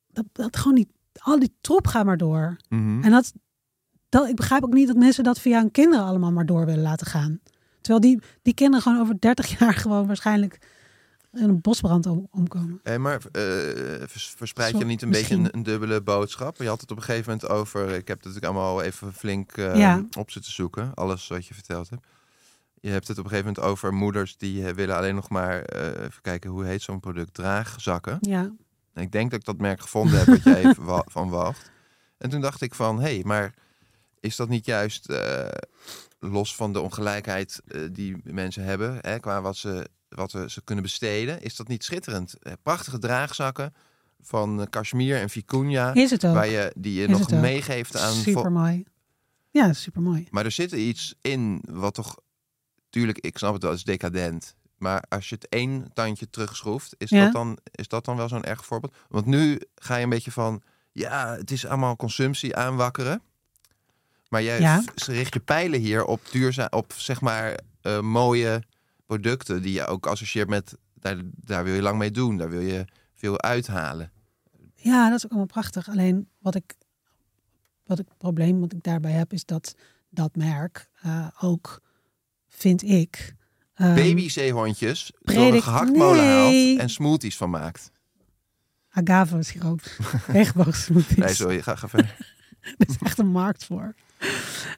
dat, 0.09 0.25
dat 0.33 0.57
gewoon 0.57 0.75
niet. 0.75 0.89
Al 1.19 1.39
die 1.39 1.55
troep 1.61 1.87
gaat 1.87 2.05
maar 2.05 2.17
door. 2.17 2.57
Mhm. 2.69 3.03
En 3.03 3.11
dat, 3.11 3.33
dat. 4.09 4.29
Ik 4.29 4.37
begrijp 4.37 4.65
ook 4.65 4.73
niet 4.73 4.87
dat 4.87 4.97
mensen 4.97 5.25
dat 5.25 5.41
via 5.41 5.59
hun 5.59 5.71
kinderen 5.71 6.05
allemaal 6.05 6.33
maar 6.33 6.47
door 6.47 6.67
willen 6.67 6.83
laten 6.83 7.07
gaan. 7.07 7.41
Terwijl 7.81 8.01
die, 8.01 8.23
die 8.43 8.55
kinderen 8.55 8.83
gewoon 8.83 9.01
over 9.01 9.21
30 9.21 9.59
jaar 9.59 9.75
gewoon 9.85 10.07
waarschijnlijk 10.07 10.59
in 11.33 11.49
een 11.49 11.61
bosbrand 11.61 12.07
om, 12.07 12.29
omkomen. 12.31 12.81
Hey, 12.83 12.99
maar 12.99 13.21
vers- 14.07 14.35
verspreid 14.37 14.79
je 14.79 14.85
niet 14.85 15.03
een 15.03 15.09
misschien. 15.09 15.37
beetje 15.43 15.53
een, 15.53 15.59
een 15.59 15.63
dubbele 15.65 16.03
boodschap? 16.03 16.57
Je 16.57 16.69
had 16.69 16.81
het 16.81 16.91
op 16.91 16.97
een 16.97 17.03
gegeven 17.03 17.31
moment 17.33 17.49
over... 17.51 17.89
Ik 17.89 18.09
heb 18.09 18.17
het 18.17 18.27
natuurlijk 18.27 18.45
allemaal 18.45 18.71
al 18.77 18.83
even 18.83 19.13
flink 19.13 19.53
eh, 19.53 19.77
Ja. 19.77 20.05
op 20.19 20.31
zitten 20.31 20.53
zoeken. 20.53 20.95
Alles 20.95 21.29
wat 21.29 21.47
je 21.47 21.55
verteld 21.55 21.91
hebt. 21.91 22.07
Je 22.81 22.89
hebt 22.91 23.09
het 23.09 23.19
op 23.19 23.25
een 23.25 23.31
gegeven 23.31 23.53
moment 23.55 23.73
over 23.73 23.93
moeders 23.95 24.37
die 24.37 24.67
eh, 24.67 24.75
willen 24.75 24.97
alleen 24.97 25.15
nog 25.15 25.29
maar... 25.29 25.63
even 25.65 26.23
kijken, 26.23 26.51
hoe 26.51 26.65
heet 26.65 26.83
zo'n 26.83 27.01
product? 27.01 27.35
Draagzakken. 27.35 28.19
Ja, 28.21 28.53
En 28.93 29.03
ik 29.03 29.13
denk 29.13 29.31
dat 29.31 29.41
ik 29.41 29.47
dat 29.47 29.59
merk 29.59 29.81
gevonden 29.81 30.19
heb 30.19 30.27
wat 30.27 30.43
jij 30.43 30.65
even 30.69 30.85
wa- 30.85 31.05
van 31.07 31.29
wacht. 31.29 31.71
En 32.19 32.31
toen 32.31 32.41
dacht 32.41 32.61
ik 32.61 32.75
van, 32.75 32.97
hé, 33.01 33.15
hey, 33.15 33.23
maar 33.25 33.55
is 34.21 34.37
dat 34.37 34.49
niet 34.49 34.67
juist 34.67 35.13
los 36.19 36.55
van 36.57 36.73
de 36.73 36.81
ongelijkheid 36.81 37.61
die 37.93 38.17
mensen 38.25 38.65
hebben, 38.65 38.99
hè, 39.01 39.19
qua 39.19 39.41
wat 39.41 39.57
ze, 39.57 39.89
wat 40.11 40.33
we, 40.33 40.51
ze 40.51 40.63
kunnen 40.63 40.85
besteden, 40.85 41.43
is 41.43 41.57
dat 41.57 41.69
niet 41.69 41.85
schitterend? 41.85 42.39
Eh, 42.43 42.53
prachtige 42.63 42.99
draagzakken 42.99 43.75
van 44.21 44.61
eh, 44.61 44.67
cashmere 44.71 45.19
en 45.19 45.31
vicuña, 45.31 45.93
is 45.93 46.11
het 46.11 46.25
ook. 46.27 46.35
waar 46.35 46.49
je, 46.49 46.73
die 46.77 46.95
je 46.95 47.07
Is 47.07 47.19
nog 47.19 47.31
meegeeft 47.41 47.97
aan... 47.97 48.15
vo- 48.15 48.21
Super 48.23 48.53
mooi. 48.53 48.85
Ja, 49.51 49.73
super 49.73 50.03
mooi. 50.03 50.27
maar 50.31 50.45
er 50.45 50.51
zit 50.51 50.73
iets 50.73 51.15
in 51.21 51.63
wat 51.71 51.95
toch, 51.95 52.17
tuurlijk, 52.91 53.19
ik 53.19 53.39
snap 53.39 53.53
het 53.55 53.63
wel, 53.63 53.73
is 53.73 53.85
decadent. 53.85 54.55
Maar 54.79 55.05
als 55.09 55.29
je 55.29 55.35
het 55.35 55.49
één 55.49 55.91
tandje 55.93 56.31
terugschroeft, 56.31 56.95
is, 56.99 57.11
Ja. 57.11 57.25
dat, 57.25 57.33
dan, 57.33 57.59
is 57.71 57.89
dat 57.89 58.05
dan 58.05 58.17
wel 58.17 58.29
zo'n 58.29 58.45
erg 58.45 58.65
voorbeeld? 58.65 58.95
Want 59.09 59.27
nu 59.27 59.61
ga 59.75 59.97
je 59.97 60.03
een 60.03 60.09
beetje 60.09 60.31
van, 60.33 60.63
ja, 60.93 61.37
het 61.37 61.51
is 61.51 61.67
allemaal 61.67 61.97
consumptie 61.97 62.57
aanwakkeren. 62.57 63.23
Maar 64.29 64.43
jij 64.43 64.61
Ja. 64.61 64.83
richt 65.07 65.35
je 65.35 65.41
pijlen 65.41 65.81
hier 65.81 66.05
op 66.05 66.21
duurzaam, 66.31 66.67
op 66.71 66.93
zeg 66.97 67.21
maar 67.21 67.59
eh, 67.81 68.01
mooie 68.01 68.63
producten 69.15 69.63
die 69.63 69.73
je 69.73 69.87
ook 69.87 70.07
associeert 70.07 70.49
met, 70.49 70.77
daar, 70.95 71.17
daar 71.25 71.65
wil 71.65 71.75
je 71.75 71.83
lang 71.83 71.99
mee 71.99 72.11
doen, 72.11 72.37
daar 72.37 72.51
wil 72.51 72.61
je 72.61 72.85
veel 73.15 73.41
uithalen. 73.41 74.13
Ja, 74.75 75.09
dat 75.09 75.19
is 75.19 75.25
ook 75.25 75.31
allemaal 75.31 75.47
prachtig. 75.49 75.89
Alleen 75.89 76.29
wat 76.39 76.55
ik, 76.55 76.75
wat 77.87 77.99
ik 77.99 78.09
het 78.09 78.19
probleem 78.19 78.61
wat 78.61 78.73
ik 78.73 78.83
daarbij 78.83 79.13
heb, 79.13 79.33
is 79.33 79.45
dat 79.45 79.75
dat 80.11 80.37
merk 80.37 80.89
eh, 81.03 81.27
ook, 81.41 81.81
vind 82.49 82.83
ik. 82.83 83.35
ehm, 83.75 83.95
Babyzeehondjes 83.95 85.13
door 85.21 85.35
een 85.37 85.43
predik- 85.43 85.63
gehaktmolen 85.63 86.25
Nee. 86.25 86.67
haalt 86.69 86.81
en 86.81 86.91
smoothies 86.91 87.37
van 87.37 87.51
maakt. 87.51 87.91
Agave 88.91 89.43
siroop. 89.43 89.81
Regenboogsmoothies. 90.27 91.17
Nee, 91.17 91.35
sorry, 91.35 91.63
ga, 91.63 91.75
ga 91.77 91.89
verder. 91.89 92.17
Er 92.79 92.89
is 92.89 92.97
echt 92.99 93.19
een 93.19 93.31
markt 93.31 93.65
voor. 93.65 93.95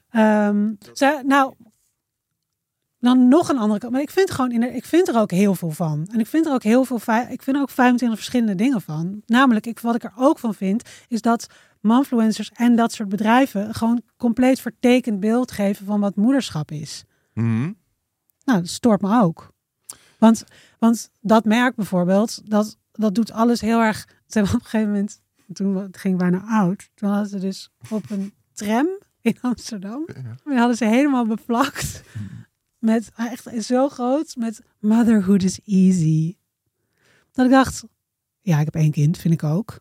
Ehm, 0.09 0.71
ze, 0.93 1.23
nou, 1.25 1.53
dan 3.03 3.27
nog 3.27 3.49
een 3.49 3.57
andere 3.57 3.79
kant. 3.79 3.91
Maar 3.91 4.01
ik 4.01 4.09
vind, 4.09 4.31
gewoon 4.31 4.51
in 4.51 4.59
de, 4.59 4.67
ik 4.67 4.85
vind 4.85 5.07
er 5.07 5.19
ook 5.19 5.31
heel 5.31 5.55
veel 5.55 5.71
van. 5.71 6.07
En 6.11 6.19
ik 6.19 6.27
vind 6.27 6.45
er 6.45 6.53
ook 6.53 6.63
heel 6.63 6.85
veel. 6.85 6.97
Ik 7.29 7.41
vind 7.41 7.55
er 7.55 7.61
ook 7.61 7.69
25 7.69 8.17
verschillende 8.17 8.55
dingen 8.55 8.81
van. 8.81 9.21
Namelijk, 9.25 9.65
ik, 9.65 9.79
wat 9.79 9.95
ik 9.95 10.03
er 10.03 10.13
ook 10.15 10.39
van 10.39 10.53
vind, 10.53 10.89
is 11.07 11.21
dat 11.21 11.47
manfluencers 11.81 12.51
en 12.53 12.75
dat 12.75 12.91
soort 12.91 13.09
bedrijven 13.09 13.73
gewoon 13.73 14.01
compleet 14.17 14.59
vertekend 14.59 15.19
beeld 15.19 15.51
geven 15.51 15.85
van 15.85 15.99
wat 15.99 16.15
moederschap 16.15 16.71
is. 16.71 17.03
Mhm. 17.33 17.71
Nou, 18.43 18.59
dat 18.59 18.67
stoort 18.67 19.01
me 19.01 19.21
ook. 19.21 19.51
Want, 20.17 20.43
want 20.79 21.11
dat 21.21 21.45
merk 21.45 21.75
bijvoorbeeld, 21.75 22.41
dat, 22.49 22.77
dat 22.91 23.15
doet 23.15 23.31
alles 23.31 23.61
heel 23.61 23.81
erg. 23.81 23.97
Ze 24.27 24.37
hebben 24.37 24.53
op 24.53 24.59
een 24.59 24.65
gegeven 24.65 24.91
moment, 24.91 25.21
toen 25.53 25.75
het 25.75 25.97
ging 25.97 26.17
bijna 26.17 26.43
oud, 26.47 26.89
toen 26.93 27.09
hadden 27.09 27.29
ze 27.29 27.39
dus 27.39 27.71
op 27.89 28.09
een 28.09 28.33
tram 28.53 28.87
in 29.21 29.37
Amsterdam, 29.41 30.05
die 30.43 30.57
hadden 30.57 30.77
ze 30.77 30.85
helemaal 30.85 31.25
beplakt 31.25 32.03
met 32.83 33.11
echt 33.15 33.49
zo 33.65 33.89
groot 33.89 34.35
met 34.35 34.61
motherhood 34.79 35.43
is 35.43 35.59
easy. 35.65 36.35
Dat 37.31 37.45
ik 37.45 37.51
dacht, 37.51 37.83
ja, 38.41 38.59
ik 38.59 38.65
heb 38.65 38.75
één 38.75 38.91
kind, 38.91 39.17
vind 39.17 39.33
ik 39.33 39.43
ook. 39.43 39.79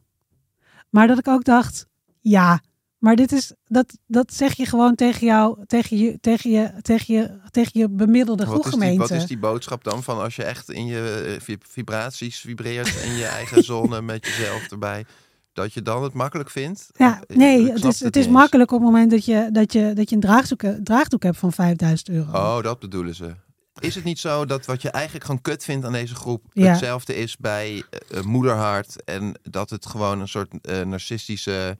Maar 0.90 1.06
dat 1.06 1.18
ik 1.18 1.28
ook 1.28 1.44
dacht, 1.44 1.86
ja, 2.20 2.60
maar 2.98 3.16
dit 3.16 3.32
is 3.32 3.52
dat 3.66 3.98
dat 4.06 4.34
zeg 4.34 4.54
je 4.54 4.66
gewoon 4.66 4.94
tegen 4.94 5.26
jou, 5.26 5.66
tegen 5.66 5.96
je, 5.96 6.20
tegen 6.20 6.50
je, 6.50 6.72
tegen 6.82 7.14
je, 7.14 7.40
tegen 7.50 7.80
je 7.80 7.88
bemiddelde 7.88 8.44
Wat 8.44 8.54
is, 8.54 8.60
die, 8.62 8.70
groegemeente. 8.70 9.00
wat 9.08 9.10
is 9.10 9.26
die 9.26 9.38
boodschap 9.38 9.84
dan 9.84 10.02
van 10.02 10.18
als 10.20 10.36
je 10.36 10.44
echt 10.44 10.70
in 10.70 10.86
je 10.86 11.24
eh, 11.34 11.40
vib- 11.40 11.66
vibraties 11.68 12.38
vibreert 12.38 12.94
in 13.04 13.12
je 13.12 13.24
eigen 13.26 13.64
zone 13.72 14.02
met 14.02 14.26
jezelf 14.26 14.70
erbij, 14.70 15.06
dat 15.52 15.72
je 15.72 15.82
dan 15.82 16.02
het 16.02 16.12
makkelijk 16.12 16.50
vindt? 16.50 16.88
Ja, 16.96 17.22
nee, 17.28 17.72
het 17.72 17.84
is, 17.84 18.00
het 18.00 18.16
is 18.16 18.28
makkelijk 18.28 18.70
op 18.72 18.78
het 18.80 18.86
moment 18.88 19.10
dat 19.10 19.24
je, 19.24 19.48
dat 19.52 19.72
je, 19.72 19.92
dat 19.94 20.08
je 20.08 20.14
een 20.14 20.20
draagdoek, 20.22 20.62
draagdoek 20.82 21.22
hebt 21.22 21.36
van 21.36 21.52
5000 21.52 22.08
euro. 22.08 22.30
Oh, 22.32 22.62
dat 22.62 22.78
bedoelen 22.78 23.14
ze. 23.14 23.34
Is 23.80 23.94
het 23.94 24.04
niet 24.04 24.18
zo 24.18 24.44
dat 24.44 24.66
wat 24.66 24.82
je 24.82 24.90
eigenlijk 24.90 25.24
gewoon 25.24 25.40
kut 25.40 25.64
vindt 25.64 25.86
aan 25.86 25.92
deze 25.92 26.14
groep 26.14 26.44
Ja. 26.52 26.66
hetzelfde 26.70 27.14
is 27.14 27.36
bij 27.36 27.82
eh, 27.90 28.18
eh, 28.18 28.24
moederhart 28.24 29.04
en 29.04 29.34
dat 29.42 29.70
het 29.70 29.86
gewoon 29.86 30.20
een 30.20 30.28
soort 30.28 30.52
eh, 30.60 30.80
narcistische 30.82 31.78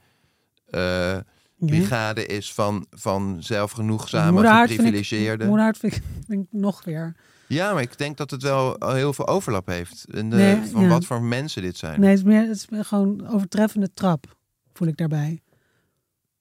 eh, 0.70 0.80
Ja. 0.80 1.68
brigade 1.68 2.26
is 2.26 2.52
van, 2.54 2.87
van 2.90 3.37
zelfgenoegzame, 3.40 4.32
Moederhart 4.32 4.68
vind 4.68 4.80
ik- 4.80 4.87
geprivilegeerde? 4.87 5.44
Moederhart 5.46 5.78
vind 5.78 5.96
ik, 5.96 6.02
vind 6.26 6.42
ik 6.42 6.48
nog 6.61 6.85
weer. 6.85 7.16
Ja, 7.52 7.72
maar 7.72 7.82
ik 7.82 7.98
denk 7.98 8.16
dat 8.16 8.30
het 8.30 8.42
wel 8.42 8.76
heel 8.78 9.12
veel 9.12 9.26
overlap 9.26 9.66
heeft. 9.66 10.04
In 10.10 10.30
de, 10.30 10.36
Nee, 10.36 10.60
van 10.70 10.82
ja. 10.82 10.88
wat 10.88 11.04
voor 11.04 11.22
mensen 11.22 11.62
dit 11.62 11.76
zijn. 11.76 12.00
Nee, 12.00 12.08
het 12.10 12.18
is 12.18 12.24
meer, 12.24 12.40
het 12.48 12.56
is 12.56 12.66
gewoon 12.86 13.28
overtreffende 13.28 13.92
trap, 13.94 14.36
voel 14.72 14.88
ik 14.88 14.96
daarbij. 14.96 15.42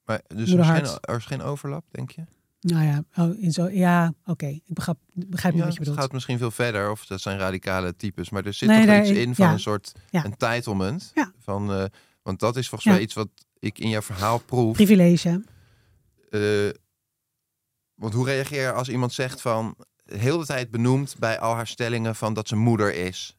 Maar 0.04 0.20
dus 0.26 0.52
er 0.52 0.58
is, 0.58 0.66
geen, 0.66 0.98
er 1.00 1.16
is 1.16 1.24
geen 1.24 1.42
overlap, 1.42 1.84
denk 1.90 2.10
je? 2.10 2.24
Nou 2.60 2.84
ja, 2.84 3.04
oh, 3.16 3.42
in 3.42 3.52
zo, 3.52 3.68
ja, 3.68 4.12
oké. 4.24 4.46
Ik 4.46 4.62
begrijp, 4.66 4.98
begrijp 5.12 5.54
niet 5.54 5.62
Ja, 5.62 5.68
wat 5.68 5.76
je 5.76 5.80
het 5.80 5.88
bedoelt. 5.88 5.98
gaat 5.98 6.12
misschien 6.12 6.38
veel 6.38 6.50
verder, 6.50 6.90
of 6.90 7.06
dat 7.06 7.20
zijn 7.20 7.38
radicale 7.38 7.96
types. 7.96 8.30
Maar 8.30 8.44
er 8.46 8.52
zit 8.52 8.68
Nee, 8.68 8.86
toch 8.86 8.96
iets 8.96 9.18
in 9.18 9.34
van 9.34 9.46
ja. 9.46 9.52
een 9.52 9.60
soort 9.60 9.92
entitlement. 10.10 11.10
Ja. 11.14 11.32
Van, 11.38 11.72
eh, 11.72 11.84
want 12.22 12.40
dat 12.40 12.56
is 12.56 12.68
volgens 12.68 12.92
mij 12.92 13.02
iets 13.02 13.14
wat 13.14 13.28
ik 13.58 13.78
in 13.78 13.88
jouw 13.88 14.02
verhaal 14.02 14.38
proef. 14.38 14.72
Privilege. 14.76 15.42
Eh, 16.30 16.40
want 17.94 18.14
hoe 18.14 18.24
reageer 18.24 18.62
je 18.62 18.72
als 18.72 18.88
iemand 18.88 19.12
zegt 19.12 19.40
van... 19.40 19.76
de 20.12 20.18
hele 20.18 20.46
tijd 20.46 20.70
benoemt 20.70 21.16
bij 21.18 21.38
al 21.40 21.54
haar 21.54 21.66
stellingen 21.66 22.14
van 22.16 22.34
dat 22.34 22.48
ze 22.48 22.56
moeder 22.56 22.94
is. 22.94 23.36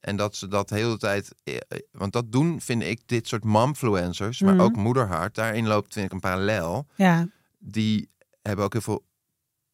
En 0.00 0.16
dat 0.16 0.36
ze 0.36 0.48
dat 0.48 0.68
de 0.68 0.74
hele 0.74 0.96
tijd... 0.98 1.34
eh, 1.44 1.54
eh, 1.56 1.78
Want 1.92 2.12
dat 2.12 2.32
doen, 2.32 2.60
vind 2.60 2.82
ik, 2.82 3.00
dit 3.06 3.28
soort 3.28 3.44
momfluencers, 3.44 4.40
maar 4.40 4.54
Mhm. 4.54 4.62
ook 4.62 4.76
moederhart. 4.76 5.34
Daarin 5.34 5.66
loopt, 5.66 5.92
vind 5.92 6.06
ik, 6.06 6.12
een 6.12 6.20
parallel. 6.20 6.86
Ja, 6.94 7.28
Die 7.58 8.10
hebben 8.42 8.64
ook 8.64 8.72
heel 8.72 8.82
veel 8.82 9.04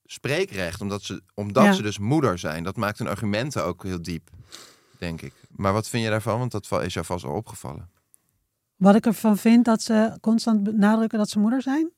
spreekrecht, 0.04 0.80
omdat 0.80 1.02
ze, 1.02 1.22
omdat 1.34 1.64
Ja. 1.64 1.72
ze 1.72 1.82
dus 1.82 1.98
moeder 1.98 2.38
zijn. 2.38 2.62
Dat 2.64 2.76
maakt 2.76 2.98
hun 2.98 3.08
argumenten 3.08 3.64
ook 3.64 3.82
heel 3.82 4.02
diep, 4.02 4.30
denk 4.98 5.22
ik. 5.22 5.32
Maar 5.50 5.72
wat 5.72 5.88
vind 5.88 6.04
je 6.04 6.10
daarvan? 6.10 6.38
Want 6.38 6.50
dat 6.52 6.82
is 6.82 6.94
jou 6.94 7.06
vast 7.06 7.24
al 7.24 7.34
opgevallen. 7.34 7.90
wat 8.76 8.94
ik 8.94 9.06
ervan 9.06 9.36
vind 9.38 9.64
dat 9.64 9.82
ze 9.82 10.18
constant 10.20 10.62
benadrukken 10.62 11.18
dat 11.18 11.28
ze 11.28 11.38
moeder 11.38 11.62
zijn. 11.62 11.90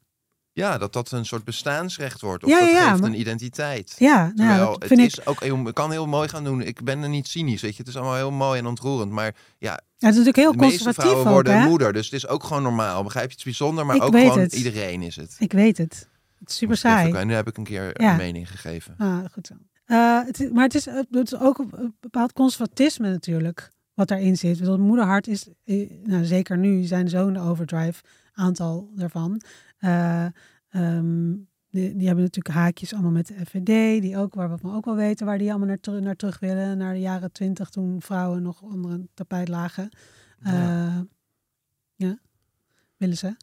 Ja, 0.55 0.79
dat 0.79 0.93
dat 0.93 1.11
een 1.11 1.25
soort 1.27 1.45
bestaansrecht 1.45 2.21
wordt. 2.21 2.45
Of 2.45 2.51
Ja, 2.51 2.61
dat 2.61 2.71
ja, 2.71 2.88
geeft 2.88 3.01
maar- 3.01 3.11
een 3.11 3.21
identiteit. 3.21 3.95
Ja, 3.99 4.33
nou 4.35 4.51
ja, 4.61 4.73
het 4.73 4.91
ik. 4.91 4.99
is 4.99 5.27
ook 5.27 5.43
ik 5.43 5.75
kan 5.75 5.91
heel 5.91 6.07
mooi 6.07 6.29
gaan 6.29 6.45
doen. 6.45 6.62
Ik 6.62 6.85
ben 6.85 7.03
er 7.03 7.09
niet 7.09 7.29
cynisch, 7.29 7.62
weet 7.62 7.73
je. 7.73 7.79
Het 7.79 7.88
is 7.88 7.97
allemaal 7.97 8.15
heel 8.15 8.31
mooi 8.31 8.59
en 8.59 8.67
ontroerend. 8.67 9.11
Maar 9.11 9.35
ja, 9.59 9.71
Ja, 9.71 9.73
het 9.73 9.83
is 9.99 10.25
natuurlijk 10.25 10.37
heel 10.37 10.53
de 10.53 10.59
meeste 10.59 10.85
conservatief 10.85 11.03
vrouwen 11.11 11.27
ook, 11.27 11.33
worden 11.35 11.61
hè? 11.61 11.69
moeder. 11.69 11.93
Dus 11.93 12.05
het 12.05 12.15
is 12.15 12.29
ook 12.29 12.45
gewoon 12.45 12.62
normaal. 12.62 13.03
Begrijp 13.03 13.25
je? 13.25 13.31
Het 13.31 13.38
is 13.38 13.45
bijzonder, 13.45 13.87
maar 13.87 13.97
Ik 13.97 14.03
ook 14.03 14.17
gewoon 14.17 14.38
het. 14.38 14.53
iedereen 14.53 15.03
is 15.03 15.17
het. 15.17 15.37
Ik 15.38 15.53
weet 15.53 15.79
het. 15.79 16.09
Het 16.38 16.49
is 16.51 16.57
super 16.57 16.77
even 16.77 16.88
saai. 16.91 17.11
kijken. 17.11 17.27
nu 17.27 17.35
heb 17.35 17.49
ik 17.49 17.57
een 17.57 17.65
keer 17.65 18.01
een 18.01 18.17
mening 18.17 18.51
gegeven. 18.51 18.95
Ah, 18.99 19.19
goed 19.33 19.47
zo. 19.47 19.55
Eh, 19.85 20.21
het 20.27 20.53
maar 20.53 20.65
het 20.65 20.75
is, 20.75 20.85
het 20.85 21.07
is 21.33 21.37
ook 21.38 21.59
een 21.59 21.95
bepaald 22.01 22.33
conservatisme 22.33 23.11
natuurlijk, 23.11 23.71
wat 23.95 24.09
daarin 24.09 24.37
zit. 24.37 24.61
Want 24.61 24.79
moederhart 24.81 25.27
is, 25.27 25.49
eh, 25.65 25.91
nou, 26.05 26.25
zeker 26.25 26.59
nu 26.59 26.83
zijn 26.83 27.09
zo'n 27.09 27.37
overdrive, 27.37 28.03
aantal 28.33 28.91
daarvan. 28.95 29.41
Eh, 29.83 30.27
ehm, 30.68 31.33
die, 31.71 31.97
die 31.97 32.07
hebben 32.07 32.25
natuurlijk 32.25 32.55
haakjes 32.55 32.92
allemaal 32.92 33.11
met 33.11 33.27
de 33.27 33.47
FVD, 33.47 34.03
die 34.03 34.16
ook, 34.16 34.35
waar 34.35 34.57
we 34.57 34.71
ook 34.71 34.85
wel 34.85 34.97
weten, 34.97 35.27
waar 35.27 35.38
die 35.38 35.51
allemaal 35.51 35.77
naar, 35.83 36.03
naar 36.03 36.16
terug 36.16 36.38
willen. 36.38 36.79
Naar 36.79 36.95
de 36.95 37.01
jaren 37.01 37.33
twintig, 37.33 37.68
toen 37.68 38.03
vrouwen 38.03 38.42
nog 38.42 38.62
onder 38.62 38.90
een 38.90 39.09
tapijt 39.14 39.49
lagen. 39.49 39.88
Ja. 40.45 40.51
Eh, 40.53 41.01
ja, 41.95 42.18
willen 42.97 43.16
ze. 43.16 43.37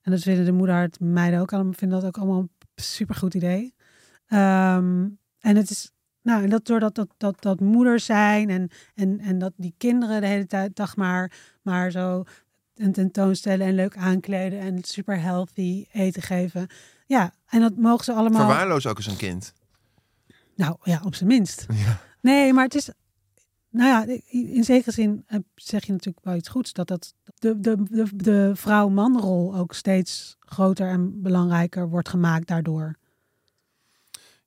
En 0.00 0.10
dat 0.10 0.20
vinden 0.20 0.44
de 0.44 0.52
moederhart 0.52 1.00
meiden 1.00 1.40
ook 1.40 1.52
allemaal, 1.52 1.72
vinden 1.72 2.00
dat 2.00 2.08
ook 2.08 2.18
allemaal 2.18 2.40
een 2.40 2.50
supergoed 2.74 3.34
idee. 3.34 3.74
Ehm, 4.26 5.08
en 5.38 5.56
het 5.56 5.70
is, 5.70 5.92
nou, 6.22 6.42
en 6.42 6.50
dat 6.50 6.66
doordat 6.66 6.94
dat, 6.94 7.14
dat, 7.16 7.42
dat 7.42 7.60
moeder 7.60 8.00
zijn 8.00 8.50
en, 8.50 8.68
en, 8.94 9.20
en 9.20 9.38
dat 9.38 9.52
die 9.56 9.74
kinderen 9.76 10.20
de 10.20 10.26
hele 10.26 10.46
tijd, 10.46 10.76
dag 10.76 10.96
maar, 10.96 11.32
maar 11.62 11.90
zo 11.90 12.24
een 12.80 12.92
tentoonstellen 12.92 13.66
en 13.66 13.74
leuk 13.74 13.96
aankleden 13.96 14.60
en 14.60 14.84
super 14.84 15.20
healthy 15.20 15.86
eten 15.92 16.22
geven. 16.22 16.66
Ja, 17.06 17.34
en 17.48 17.60
dat 17.60 17.76
mogen 17.76 18.04
ze 18.04 18.12
allemaal. 18.12 18.46
Verwaarloos 18.46 18.86
ook 18.86 18.96
eens 18.96 19.06
een 19.06 19.16
kind. 19.16 19.52
Nou 20.56 20.76
ja, 20.82 21.00
op 21.04 21.14
zijn 21.14 21.28
minst. 21.28 21.66
Ja. 21.84 22.00
Nee, 22.20 22.52
maar 22.52 22.64
het 22.64 22.74
is. 22.74 22.90
Nou 23.70 23.88
ja, 23.88 24.18
in 24.30 24.64
zekere 24.64 24.90
zin 24.90 25.24
eh, 25.26 25.38
zeg 25.54 25.84
je 25.86 25.92
natuurlijk 25.92 26.24
wel 26.24 26.34
iets 26.34 26.48
goeds. 26.48 26.72
Dat, 26.72 26.88
dat 26.88 27.14
de, 27.38 27.60
de, 27.60 27.76
de, 27.90 28.08
de 28.16 28.50
vrouw-manrol 28.54 29.56
ook 29.56 29.74
steeds 29.74 30.36
groter 30.38 30.88
en 30.88 31.22
belangrijker 31.22 31.88
wordt 31.88 32.08
gemaakt 32.08 32.46
daardoor. 32.46 32.96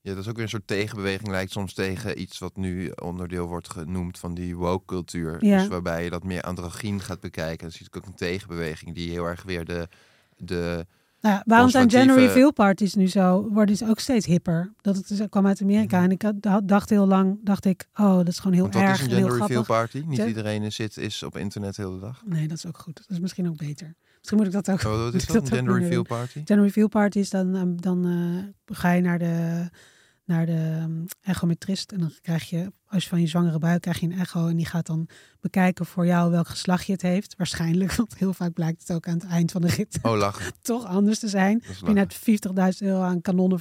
Ja, 0.04 0.14
dat 0.14 0.22
is 0.24 0.30
ook 0.30 0.36
weer 0.36 0.44
een 0.44 0.50
soort 0.50 0.68
tegenbeweging. 0.68 1.30
Lijkt 1.30 1.52
soms 1.52 1.74
tegen 1.74 2.22
iets 2.22 2.40
wat 2.40 2.56
nu 2.56 2.90
onderdeel 2.90 3.48
wordt 3.48 3.70
genoemd 3.70 4.20
van 4.20 4.34
die 4.34 4.56
woke-cultuur. 4.56 5.46
Ja. 5.46 5.58
Dus 5.58 5.68
waarbij 5.68 6.04
je 6.04 6.10
dat 6.10 6.24
meer 6.24 6.42
androgyn 6.42 7.00
gaat 7.00 7.20
bekijken. 7.20 7.58
Dan 7.58 7.72
zie 7.72 7.86
ik 7.86 7.98
ook 7.98 8.06
een 8.06 8.16
tegenbeweging 8.16 8.96
die 8.96 9.12
heel 9.12 9.26
erg 9.26 9.44
weer 9.44 9.66
de... 9.66 9.88
de 10.38 10.86
Nou 11.22 11.36
ja, 11.36 11.44
waarom 11.46 11.70
zijn 11.70 11.90
gender 11.90 12.16
reveal 12.16 12.54
parties 12.54 12.94
nu 12.94 13.08
zo? 13.08 13.50
Worden 13.50 13.78
ze 13.78 13.88
ook 13.88 14.00
steeds 14.00 14.26
hipper? 14.26 14.74
Dat 14.82 14.96
het 14.96 15.08
dus, 15.08 15.22
kwam 15.30 15.48
uit 15.48 15.62
Amerika. 15.62 16.04
En 16.04 16.12
ik 16.12 16.32
dacht 16.64 16.90
heel 16.90 17.08
lang, 17.08 17.40
dacht 17.44 17.66
ik, 17.66 17.88
oh, 17.96 18.18
dat 18.18 18.28
is 18.28 18.38
gewoon 18.38 18.54
heel 18.54 18.62
want 18.62 18.74
wat 18.74 18.84
erg 18.84 18.94
is 18.94 19.06
een 19.06 19.10
en 19.10 19.16
heel 19.16 19.28
gender 19.28 19.48
reveal 19.48 19.64
grappig. 19.64 19.92
party? 19.92 20.08
Niet 20.08 20.28
iedereen 20.28 20.72
zit 20.72 20.98
is 20.98 21.24
op 21.24 21.38
internet 21.38 21.76
de 21.76 21.82
hele 21.82 22.00
dag. 22.00 22.22
Nee, 22.26 22.48
dat 22.48 22.58
is 22.58 22.66
ook 22.66 22.78
goed. 22.78 22.98
Dat 22.98 23.10
is 23.10 23.20
misschien 23.20 23.48
ook 23.48 23.58
beter. 23.58 23.96
Misschien 24.18 24.38
moet 24.38 24.48
ik 24.48 24.54
dat 24.54 24.72
ook. 24.72 24.94
Oh, 24.94 25.04
wat 25.04 25.14
is 25.14 25.26
dat, 25.26 25.50
een 25.50 25.74
reveal 25.74 25.90
doen. 25.90 26.04
party? 26.04 26.42
Gender 26.46 26.66
reveal 26.66 26.88
parties, 26.88 27.30
dan, 27.30 27.56
eh, 27.56 27.62
dan 27.66 28.06
eh, 28.66 28.76
ga 28.78 28.92
je 28.92 29.02
naar 29.02 29.20
de, 29.20 29.70
naar 30.26 30.46
de 30.46 30.86
echometrist. 31.22 31.92
En 31.92 32.00
dan 32.00 32.12
krijg 32.22 32.50
je, 32.50 32.72
als 32.88 33.04
je 33.04 33.10
van 33.10 33.22
je 33.22 33.28
zwangere 33.28 33.60
buik, 33.60 33.82
krijg 33.82 34.00
je 34.00 34.06
een 34.06 34.20
echo. 34.20 34.48
En 34.48 34.56
die 34.56 34.66
gaat 34.66 34.86
dan 34.86 35.08
bekijken 35.40 35.86
voor 35.86 36.06
jou 36.06 36.32
welk 36.32 36.48
geslacht 36.48 36.86
je 36.86 36.92
het 36.92 37.02
heeft. 37.02 37.36
Waarschijnlijk, 37.38 37.94
want 38.02 38.18
heel 38.18 38.34
vaak 38.34 38.54
blijkt 38.54 38.82
het 38.88 38.92
ook 38.98 39.08
aan 39.08 39.14
het 39.14 39.26
eind 39.26 39.52
van 39.52 39.62
de 39.62 39.68
rit 39.68 40.00
Oh, 40.02 40.34
toch 40.62 40.86
anders 40.86 41.20
te 41.20 41.28
zijn. 41.28 41.64
Je 41.86 41.94
net 41.94 42.16
50.000 42.16 42.78
euro 42.80 43.02
aan 43.02 43.22
kanonnen 43.22 43.60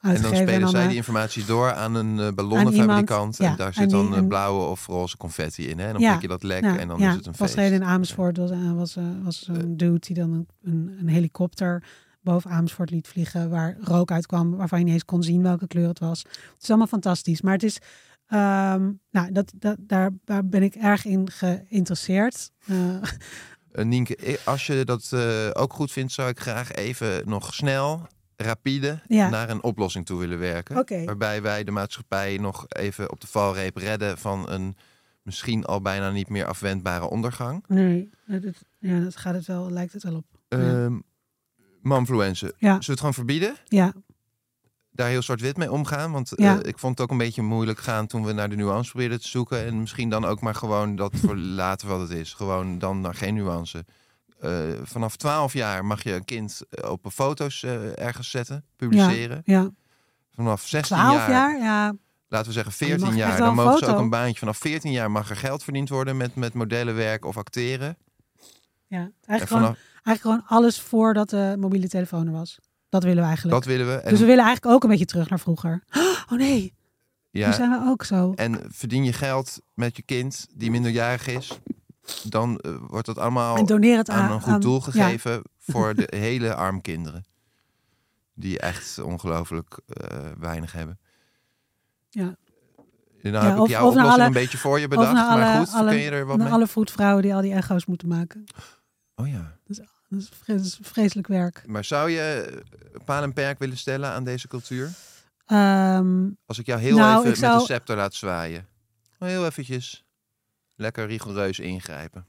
En 0.00 0.22
dan 0.22 0.36
spelen 0.36 0.68
zij 0.68 0.82
eh, 0.82 0.86
die 0.88 0.96
informatie 0.96 1.44
door 1.44 1.72
aan 1.72 1.94
een 1.94 2.18
eh, 2.20 2.32
ballonnenfabrikant. 2.34 3.40
En 3.40 3.56
daar 3.56 3.72
zit 3.74 3.82
en 3.82 3.88
die- 3.88 3.96
dan 3.96 4.12
eh, 4.12 4.18
en- 4.18 4.28
blauwe 4.28 4.64
of 4.64 4.86
roze 4.86 5.16
confetti 5.16 5.68
in. 5.68 5.78
Hè? 5.78 5.86
En 5.86 5.92
dan 5.92 6.00
Ja, 6.02 6.12
pik 6.12 6.22
je 6.22 6.28
dat 6.28 6.42
lek 6.42 6.62
en 6.64 6.88
dan 6.88 6.98
ja, 6.98 7.10
is 7.10 7.16
het 7.16 7.26
een 7.26 7.34
feest. 7.34 7.54
geleden 7.54 7.74
in 7.80 7.84
Amersfoort 7.84 8.36
was, 8.36 8.50
eh, 8.50 8.72
was, 8.72 8.96
was 9.22 9.48
een 9.52 9.76
dude 9.76 9.98
die 9.98 10.14
dan 10.14 10.32
een, 10.32 10.48
een, 10.62 10.96
een 11.00 11.08
helikopter 11.08 11.82
boven 12.26 12.50
Amersfoort 12.50 12.90
liet 12.90 13.08
vliegen 13.08 13.50
waar 13.50 13.76
rook 13.80 14.10
uitkwam, 14.10 14.56
waarvan 14.56 14.78
je 14.78 14.84
niet 14.84 14.94
eens 14.94 15.04
kon 15.04 15.22
zien 15.22 15.42
welke 15.42 15.66
kleur 15.66 15.88
het 15.88 15.98
was. 15.98 16.18
Het 16.22 16.62
is 16.62 16.68
allemaal 16.68 16.86
fantastisch, 16.86 17.40
maar 17.40 17.52
het 17.52 17.62
is, 17.62 17.78
ehm, 18.26 18.90
nou, 19.10 19.32
dat, 19.32 19.52
dat, 19.56 19.76
daar, 19.80 20.10
daar 20.24 20.46
ben 20.46 20.62
ik 20.62 20.74
erg 20.74 21.04
in 21.04 21.30
geïnteresseerd. 21.30 22.50
Eh, 22.66 23.84
Nienke, 23.84 24.16
eh, 24.16 24.36
als 24.44 24.66
je 24.66 24.84
dat 24.84 25.12
ook 25.56 25.72
goed 25.72 25.92
vindt, 25.92 26.12
zou 26.12 26.28
ik 26.28 26.40
graag 26.40 26.72
even 26.72 27.28
nog 27.28 27.54
snel, 27.54 28.06
rapide, 28.36 29.00
Ja. 29.06 29.28
naar 29.28 29.50
een 29.50 29.62
oplossing 29.62 30.06
toe 30.06 30.18
willen 30.18 30.38
werken. 30.38 31.04
Waarbij 31.04 31.42
wij 31.42 31.64
de 31.64 31.70
maatschappij 31.70 32.36
nog 32.36 32.64
even 32.68 33.10
op 33.10 33.20
de 33.20 33.26
valreep 33.26 33.76
redden 33.76 34.18
van 34.18 34.50
een 34.50 34.76
misschien 35.22 35.64
al 35.64 35.80
bijna 35.80 36.10
niet 36.10 36.28
meer 36.28 36.44
afwendbare 36.46 37.08
ondergang. 37.10 37.64
nee, 37.68 38.10
dat, 38.26 38.42
ja, 38.78 39.00
dat 39.00 39.16
gaat 39.16 39.34
het 39.34 39.46
wel, 39.46 39.70
lijkt 39.70 39.92
het 39.92 40.02
wel 40.02 40.14
op. 40.16 40.24
Ja. 40.48 40.90
Momfluencer. 41.86 42.48
Ja. 42.48 42.54
Zullen 42.68 42.80
we 42.80 42.90
het 42.90 42.98
gewoon 42.98 43.14
verbieden? 43.14 43.56
Ja, 43.64 43.92
Daar 44.90 45.08
heel 45.08 45.22
zwart-wit 45.22 45.56
mee 45.56 45.70
omgaan? 45.72 46.12
Want 46.12 46.32
eh, 46.32 46.44
Ja. 46.44 46.62
ik 46.62 46.78
vond 46.78 46.92
het 46.98 47.00
ook 47.06 47.10
een 47.12 47.18
beetje 47.24 47.42
moeilijk 47.42 47.78
gaan 47.78 48.06
toen 48.06 48.24
we 48.24 48.32
naar 48.32 48.48
de 48.48 48.56
nuance 48.56 48.90
probeerden 48.90 49.20
te 49.20 49.28
zoeken. 49.28 49.66
En 49.66 49.80
misschien 49.80 50.08
dan 50.08 50.24
ook 50.24 50.40
maar 50.40 50.54
gewoon 50.54 50.96
dat 50.96 51.12
voor 51.22 51.36
later 51.36 51.88
wat 51.88 52.00
het 52.00 52.10
is. 52.10 52.32
Gewoon 52.34 52.78
dan 52.78 53.00
naar 53.00 53.14
geen 53.14 53.34
nuance. 53.34 53.84
Eh, 54.40 54.50
vanaf 54.82 55.16
12 55.16 55.52
jaar 55.52 55.84
mag 55.84 56.02
je 56.02 56.12
een 56.12 56.24
kind 56.24 56.60
eh, 56.70 56.90
op 56.90 57.06
foto's 57.12 57.62
ergens 57.94 58.30
zetten, 58.30 58.64
publiceren. 58.76 59.42
ja. 59.44 59.70
Vanaf 60.34 60.66
16 60.66 60.96
12 60.96 61.16
jaar, 61.16 61.30
jaar, 61.30 61.58
ja. 61.58 61.94
laten 62.28 62.46
we 62.46 62.52
zeggen 62.52 62.72
je 62.72 62.84
14 62.84 63.00
mag 63.00 63.08
echt 63.08 63.18
jaar, 63.18 63.38
dan 63.38 63.54
mogen 63.54 63.78
ze 63.78 63.86
ook 63.86 63.98
een 63.98 64.10
baantje. 64.10 64.38
Vanaf 64.38 64.56
14 64.58 64.92
jaar 64.92 65.10
mag 65.10 65.30
er 65.30 65.36
geld 65.36 65.64
verdiend 65.64 65.88
worden 65.88 66.16
met, 66.16 66.34
met 66.34 66.54
modellenwerk 66.54 67.24
of 67.24 67.36
acteren. 67.36 67.96
ja. 68.86 68.98
En 68.98 69.14
Eigenlijk, 69.26 69.48
gewoon, 69.48 69.62
vanaf, 69.62 69.78
eigenlijk 70.06 70.20
gewoon 70.46 70.58
alles 70.58 70.80
voordat 70.80 71.30
de 71.30 71.54
mobiele 71.58 71.88
telefoon 71.88 72.26
er 72.26 72.32
was. 72.32 72.58
Dat 72.88 73.02
willen 73.02 73.22
we 73.22 73.26
eigenlijk. 73.28 73.56
dat 73.56 73.64
willen 73.76 73.86
we. 73.86 73.92
En, 74.00 74.10
Dus 74.10 74.20
we 74.20 74.26
willen 74.26 74.44
eigenlijk 74.44 74.74
ook 74.74 74.82
een 74.82 74.88
beetje 74.90 75.04
terug 75.04 75.28
naar 75.28 75.40
vroeger. 75.40 75.82
Oh 76.30 76.38
nee, 76.38 76.74
nu 77.30 77.40
ja, 77.40 77.52
zijn 77.52 77.70
we 77.70 77.86
ook 77.88 78.04
zo. 78.04 78.32
en 78.34 78.60
verdien 78.68 79.04
je 79.04 79.12
geld 79.12 79.60
met 79.74 79.96
je 79.96 80.02
kind 80.02 80.46
die 80.54 80.70
minderjarig 80.70 81.26
is, 81.26 81.58
dan 82.24 82.58
eh, 82.58 82.72
wordt 82.88 83.06
dat 83.06 83.18
allemaal 83.18 83.56
En 83.56 83.66
doneer 83.66 83.96
het 83.96 84.10
aan, 84.10 84.22
aan 84.22 84.32
een 84.32 84.40
goed 84.40 84.62
doel 84.62 84.74
ja. 84.74 84.80
gegeven 84.90 85.42
voor 85.70 85.94
de 85.94 86.12
hele 86.16 86.54
arm 86.54 86.80
kinderen. 86.80 87.24
Die 88.34 88.58
echt 88.58 88.98
ongelooflijk 88.98 89.80
eh, 89.86 90.16
weinig 90.38 90.72
hebben. 90.72 90.98
Ja. 92.10 92.36
Nou 93.22 93.34
Ja, 93.44 93.54
heb 93.54 93.58
ik 93.58 93.66
jouw 93.68 93.86
oplossing 93.88 94.12
alle- 94.14 94.24
een 94.24 94.32
beetje 94.32 94.58
voor 94.58 94.80
je 94.80 94.88
bedacht. 94.88 95.12
maar 95.12 95.58
goed, 95.58 95.74
alle, 95.74 95.90
kun 95.90 95.98
je 95.98 96.10
er 96.10 96.26
wat 96.26 96.36
naar 96.36 96.46
mee? 96.46 96.54
alle 96.54 96.66
vroedvrouwen 96.66 97.22
die 97.22 97.34
al 97.34 97.40
die 97.40 97.52
echo's 97.52 97.86
moeten 97.86 98.08
maken. 98.08 98.44
Oh 99.14 99.28
ja. 99.28 99.58
Dat 99.66 99.78
is, 99.78 99.84
dat 100.46 100.60
is 100.60 100.78
vreselijk 100.82 101.26
werk. 101.28 101.62
Maar 101.66 101.84
zou 101.84 102.10
je 102.10 102.20
eh, 102.92 103.04
paal 103.04 103.22
en 103.22 103.32
perk 103.32 103.58
willen 103.58 103.76
stellen 103.76 104.10
aan 104.10 104.24
deze 104.24 104.48
cultuur? 104.48 104.90
Ehm, 105.46 106.28
Als 106.46 106.58
ik 106.58 106.66
jou 106.66 106.80
heel 106.80 106.96
Nou, 106.96 107.24
even 107.24 107.36
zou- 107.36 107.52
met 107.52 107.60
een 107.60 107.66
scepter 107.66 107.96
laat 107.96 108.14
zwaaien. 108.14 108.66
Oh, 109.18 109.28
Heel 109.28 109.44
eventjes. 109.46 110.04
Lekker 110.74 111.06
rigoureus 111.06 111.58
ingrijpen. 111.58 112.26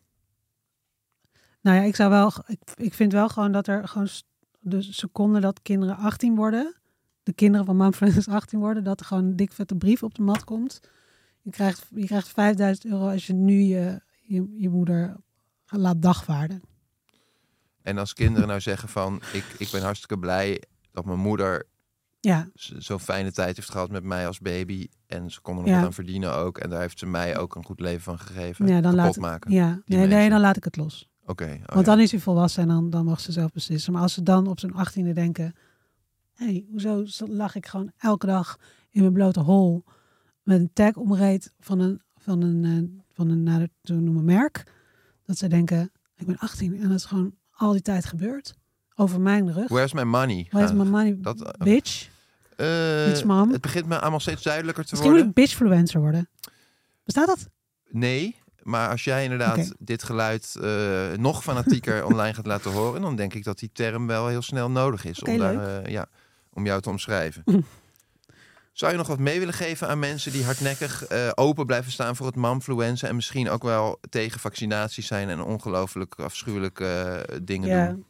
nou 1.62 1.78
ja, 1.78 1.84
ik 1.84 1.96
zou 1.96 2.10
wel. 2.10 2.32
Ik, 2.48 2.60
ik 2.76 2.94
vind 2.94 3.12
wel 3.12 3.30
gewoon 3.30 3.52
dat 3.52 3.68
er 3.68 3.88
gewoon 3.88 4.08
de 4.60 4.82
seconde 4.82 5.40
dat 5.40 5.62
kinderen 5.62 5.96
18 5.98 6.36
worden, 6.36 6.76
de 7.24 7.34
kinderen 7.34 7.66
van 7.66 7.76
Manfred 7.78 8.28
18 8.28 8.60
worden, 8.60 8.84
dat 8.84 9.00
er 9.00 9.06
gewoon 9.06 9.24
een 9.24 9.36
dik 9.36 9.52
vette 9.52 9.76
brief 9.76 10.04
op 10.04 10.14
de 10.16 10.22
mat 10.22 10.44
komt. 10.44 10.80
Je 11.42 11.52
krijgt, 11.52 11.88
je 11.96 12.06
krijgt 12.06 12.28
5000 12.28 12.86
euro 12.92 13.10
als 13.10 13.28
je 13.28 13.34
nu 13.34 13.60
je, 13.62 14.02
je, 14.22 14.54
je 14.58 14.70
moeder 14.70 15.16
laat 15.66 16.02
dagvaarden. 16.02 16.62
En 17.88 17.98
als 17.98 18.14
kinderen 18.14 18.48
nou 18.48 18.62
zeggen 18.62 18.90
van... 18.90 19.22
Ik, 19.34 19.46
ik 19.58 19.70
ben 19.72 19.82
hartstikke 19.82 20.18
blij 20.20 20.62
dat 20.92 21.06
mijn 21.06 21.20
moeder 21.20 21.68
Ja, 22.20 22.50
zo'n 22.54 23.00
fijne 23.00 23.32
tijd 23.32 23.56
heeft 23.56 23.70
gehad 23.70 23.92
met 23.92 24.04
mij 24.04 24.28
als 24.28 24.40
baby. 24.40 24.88
En 25.06 25.32
ze 25.32 25.42
kon 25.42 25.56
er 25.58 25.62
nog 25.62 25.70
Ja. 25.70 25.84
aan 25.84 25.94
verdienen 25.94 26.34
ook. 26.34 26.58
En 26.58 26.70
daar 26.70 26.82
heeft 26.82 27.00
ze 27.00 27.06
mij 27.06 27.38
ook 27.38 27.56
een 27.56 27.66
goed 27.66 27.80
leven 27.80 28.02
van 28.02 28.20
gegeven. 28.20 28.68
ja 28.68 28.82
dan 28.82 28.96
laat 28.96 29.16
ik, 29.16 29.22
maken. 29.22 29.52
ja. 29.52 29.82
Nee, 29.86 30.08
nee, 30.08 30.30
dan 30.30 30.40
laat 30.40 30.58
ik 30.58 30.64
het 30.64 30.76
los. 30.76 31.10
Oké. 31.26 31.44
oh 31.44 31.50
Want 31.50 31.86
ja. 31.86 31.92
dan 31.92 32.00
is 32.00 32.12
hij 32.12 32.20
volwassen 32.20 32.62
en 32.62 32.68
dan, 32.68 32.90
dan 32.90 33.06
mag 33.06 33.20
ze 33.20 33.32
zelf 33.32 33.52
beslissen. 33.52 33.94
Maar 33.94 34.02
als 34.02 34.14
ze 34.14 34.24
dan 34.24 34.48
op 34.48 34.60
zijn 34.60 34.74
achttiende 34.74 35.14
denken... 35.14 35.56
Hé, 36.34 36.46
hey, 36.46 36.66
hoezo 36.70 37.06
lag 37.28 37.56
ik 37.56 37.66
gewoon 37.66 37.92
elke 37.98 38.26
dag 38.26 38.60
in 38.90 39.02
mijn 39.02 39.14
blote 39.14 39.40
hol... 39.40 39.84
met 40.44 40.60
een 40.60 40.74
tag 40.74 40.96
omreed 40.96 41.54
van 41.60 41.80
een, 41.80 42.02
van 42.16 42.42
een, 42.42 42.66
eh, 42.66 43.04
van 43.14 43.30
een 43.30 43.44
naar 43.44 43.60
het 43.60 43.72
te 43.82 43.94
noemen 43.94 44.26
merk. 44.26 44.64
Dat 45.26 45.38
ze 45.38 45.48
denken, 45.48 45.92
ik 46.16 46.26
ben 46.26 46.38
18 46.38 46.76
en 46.82 46.88
dat 46.88 46.98
is 46.98 47.06
gewoon 47.06 47.36
al 47.58 47.72
die 47.72 47.82
tijd 47.82 48.06
gebeurd. 48.06 48.56
Over 48.96 49.22
mijn 49.22 49.54
rug. 49.54 49.68
Where's 49.68 49.94
my 49.94 50.04
money? 50.04 50.48
Where's 50.52 50.72
my 50.72 50.84
money, 50.84 51.18
dat, 51.20 51.42
eh, 51.42 51.64
bitch? 51.64 52.10
Bitch, 52.56 53.24
mom. 53.24 53.52
het 53.52 53.62
begint 53.62 53.86
me 53.86 54.00
allemaal 54.00 54.20
steeds 54.20 54.44
duidelijker 54.44 54.84
te 54.84 54.90
Misschien 54.92 55.12
moet 55.12 55.20
worden. 55.20 55.44
ik 55.44 55.50
bitchfluencer 55.50 56.00
worden. 56.00 56.30
Bestaat 57.04 57.28
dat? 57.28 57.50
Nee, 57.90 58.36
maar 58.62 58.90
als 58.90 59.04
jij 59.04 59.24
inderdaad 59.24 59.74
dit 59.80 60.04
geluid 60.04 60.56
eh, 60.62 61.12
nog 61.18 61.44
fanatieker 61.44 62.06
online 62.10 62.34
gaat 62.34 62.46
laten 62.46 62.72
horen, 62.72 63.02
dan 63.02 63.16
denk 63.16 63.34
ik 63.34 63.44
dat 63.44 63.60
die 63.60 63.70
term 63.74 64.08
wel 64.08 64.28
heel 64.28 64.42
snel 64.42 64.70
nodig 64.72 65.06
is 65.06 65.22
om, 65.24 65.38
daar, 65.38 65.90
ja, 65.90 66.06
om 66.54 66.66
jou 66.66 66.82
te 66.82 66.90
omschrijven. 66.90 67.44
Zou 68.78 68.92
je 68.92 68.98
nog 68.98 69.08
wat 69.08 69.20
mee 69.20 69.40
willen 69.40 69.54
geven 69.54 69.88
aan 69.88 70.00
mensen 70.00 70.32
die 70.32 70.44
hardnekkig 70.44 71.06
eh, 71.06 71.30
open 71.36 71.66
blijven 71.66 71.92
staan 71.92 72.16
voor 72.16 72.26
het 72.26 72.36
mamfluenza 72.36 73.08
en 73.08 73.16
misschien 73.16 73.50
ook 73.50 73.64
wel 73.64 74.00
tegen 74.10 74.40
vaccinaties 74.40 75.08
zijn 75.08 75.30
en 75.30 75.42
ongelooflijk 75.42 76.16
afschuwelijke 76.20 76.86
eh, 76.86 77.38
dingen 77.44 77.70
Ja. 77.70 77.88
doen? 77.88 78.06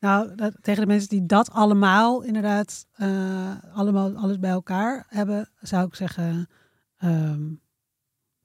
Nou, 0.00 0.34
dat, 0.34 0.54
tegen 0.60 0.80
de 0.80 0.86
mensen 0.86 1.08
die 1.08 1.26
dat 1.26 1.50
allemaal 1.50 2.22
inderdaad, 2.22 2.86
eh, 2.92 3.54
allemaal 3.72 4.16
alles 4.16 4.38
bij 4.38 4.50
elkaar 4.50 5.06
hebben, 5.08 5.50
zou 5.60 5.86
ik 5.86 5.94
zeggen, 5.94 6.48
ehm, 6.98 7.44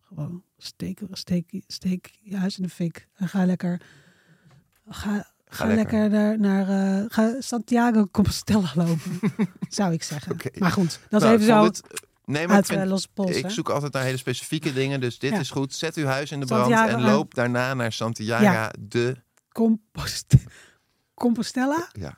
gewoon 0.01 0.43
steek, 0.57 1.01
steek, 1.11 1.63
steek 1.67 2.17
je 2.21 2.37
huis 2.37 2.57
in 2.57 2.63
de 2.63 2.69
fik 2.69 3.07
en 3.13 3.27
ga 3.27 3.45
lekker, 3.45 3.81
ga, 4.87 5.31
ga, 5.53 5.65
lekker. 5.65 5.99
lekker, 5.99 6.09
naar, 6.09 6.39
naar 6.67 6.99
eh, 6.99 7.05
ga 7.07 7.35
Santiago 7.41 8.07
Compostela 8.11 8.71
lopen, 8.75 9.19
zou 9.69 9.93
ik 9.93 10.03
zeggen. 10.03 10.37
Maar 10.57 10.71
goed, 10.71 10.99
dat 11.09 11.21
is 11.21 11.27
Nou, 11.27 11.39
even 11.41 11.65
ik 11.67 11.75
zo 11.75 11.85
nee, 12.25 12.41
maar 12.41 12.41
ik 12.43 12.49
uit 12.51 12.65
vind- 12.65 12.91
eh, 13.05 13.13
pols. 13.13 13.35
Ik 13.35 13.43
hè? 13.43 13.49
zoek 13.49 13.69
altijd 13.69 13.93
naar 13.93 14.03
hele 14.03 14.17
specifieke 14.17 14.73
dingen, 14.73 14.99
dus 15.01 15.19
dit 15.19 15.31
Ja. 15.31 15.39
is 15.39 15.49
goed. 15.49 15.73
Zet 15.73 15.95
uw 15.95 16.05
huis 16.05 16.31
in 16.31 16.39
de 16.39 16.45
brand 16.45 16.71
en 16.71 16.77
aan- 16.77 17.01
loop 17.01 17.33
daarna 17.33 17.73
naar 17.73 17.91
Santiago 17.91 18.43
Ja. 18.43 18.73
de... 18.79 19.15
Compost 19.51 20.33
Compostela? 21.23 21.87
Ja. 21.91 22.17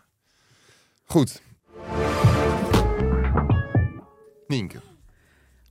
Goed. 1.03 1.41
Nienke, 4.47 4.81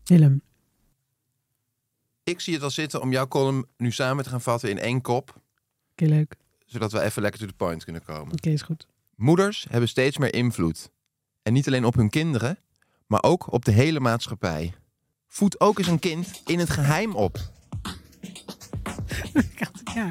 Willem. 0.05 0.42
ik 2.25 2.40
zie 2.40 2.55
het 2.55 2.62
al 2.62 2.70
zitten 2.70 3.01
om 3.01 3.12
jouw 3.12 3.29
column 3.29 3.66
nu 3.77 3.90
samen 3.92 4.25
te 4.25 4.31
gaan 4.31 4.40
vatten 4.40 4.70
in 4.70 4.79
één 4.79 5.01
kop, 5.01 5.40
Oké, 5.92 6.05
leuk. 6.05 6.35
Zodat 6.72 6.92
we 6.92 7.00
even 7.00 7.22
lekker 7.22 7.40
to 7.40 7.46
the 7.46 7.52
point 7.52 7.85
kunnen 7.85 8.02
komen. 8.02 8.32
Oké, 8.32 8.50
is 8.50 8.62
goed. 8.62 8.87
Moeders 9.16 9.66
hebben 9.70 9.88
steeds 9.88 10.18
meer 10.18 10.35
invloed. 10.35 10.90
En 11.42 11.52
niet 11.52 11.66
alleen 11.66 11.85
op 11.85 11.94
hun 11.94 12.11
kinderen, 12.11 12.58
maar 13.06 13.22
ook 13.22 13.52
op 13.52 13.64
de 13.64 13.72
hele 13.72 14.00
maatschappij. 14.00 14.74
Voed 15.28 15.61
ook 15.61 15.78
eens 15.78 15.87
een 15.87 15.98
kind 15.98 16.42
in 16.46 16.58
het 16.58 16.70
geheim 16.70 17.14
op. 17.14 17.38
ja. 19.94 20.11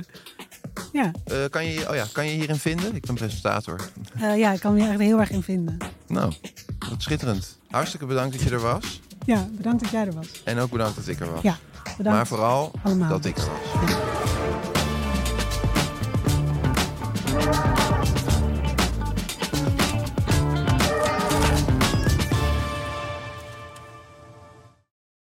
Ja. 0.91 1.11
Eh, 1.25 1.45
kan, 1.49 1.65
je, 1.65 1.89
oh 1.89 1.95
ja, 1.95 2.05
kan 2.11 2.25
je 2.25 2.31
hierin 2.31 2.55
vinden? 2.55 2.95
Ik 2.95 3.05
ben 3.05 3.15
presentator. 3.15 3.89
Eh, 4.13 4.37
ja, 4.37 4.51
ik 4.51 4.59
kan 4.59 4.73
me 4.73 4.79
hier 4.81 4.89
echt 4.89 4.99
heel 4.99 5.19
erg 5.19 5.29
in 5.29 5.43
vinden. 5.43 5.77
Nou, 6.07 6.33
wat 6.89 7.01
schitterend. 7.01 7.57
Hartstikke 7.69 8.05
bedankt 8.05 8.33
dat 8.33 8.41
je 8.41 8.49
er 8.49 8.59
was. 8.61 9.01
Ja, 9.25 9.47
bedankt 9.51 9.81
dat 9.83 9.91
jij 9.91 10.05
er 10.05 10.13
was. 10.13 10.43
En 10.43 10.59
ook 10.59 10.71
bedankt 10.71 10.95
dat 10.95 11.07
ik 11.07 11.19
er 11.19 11.31
was. 11.31 11.41
Ja, 11.41 11.57
bedankt 11.97 12.17
maar 12.17 12.27
vooral 12.27 12.71
allemaal. 12.83 13.09
dat 13.09 13.25
ik 13.25 13.37
er 13.37 13.45
was. 13.45 13.89
Ja. 13.89 14.10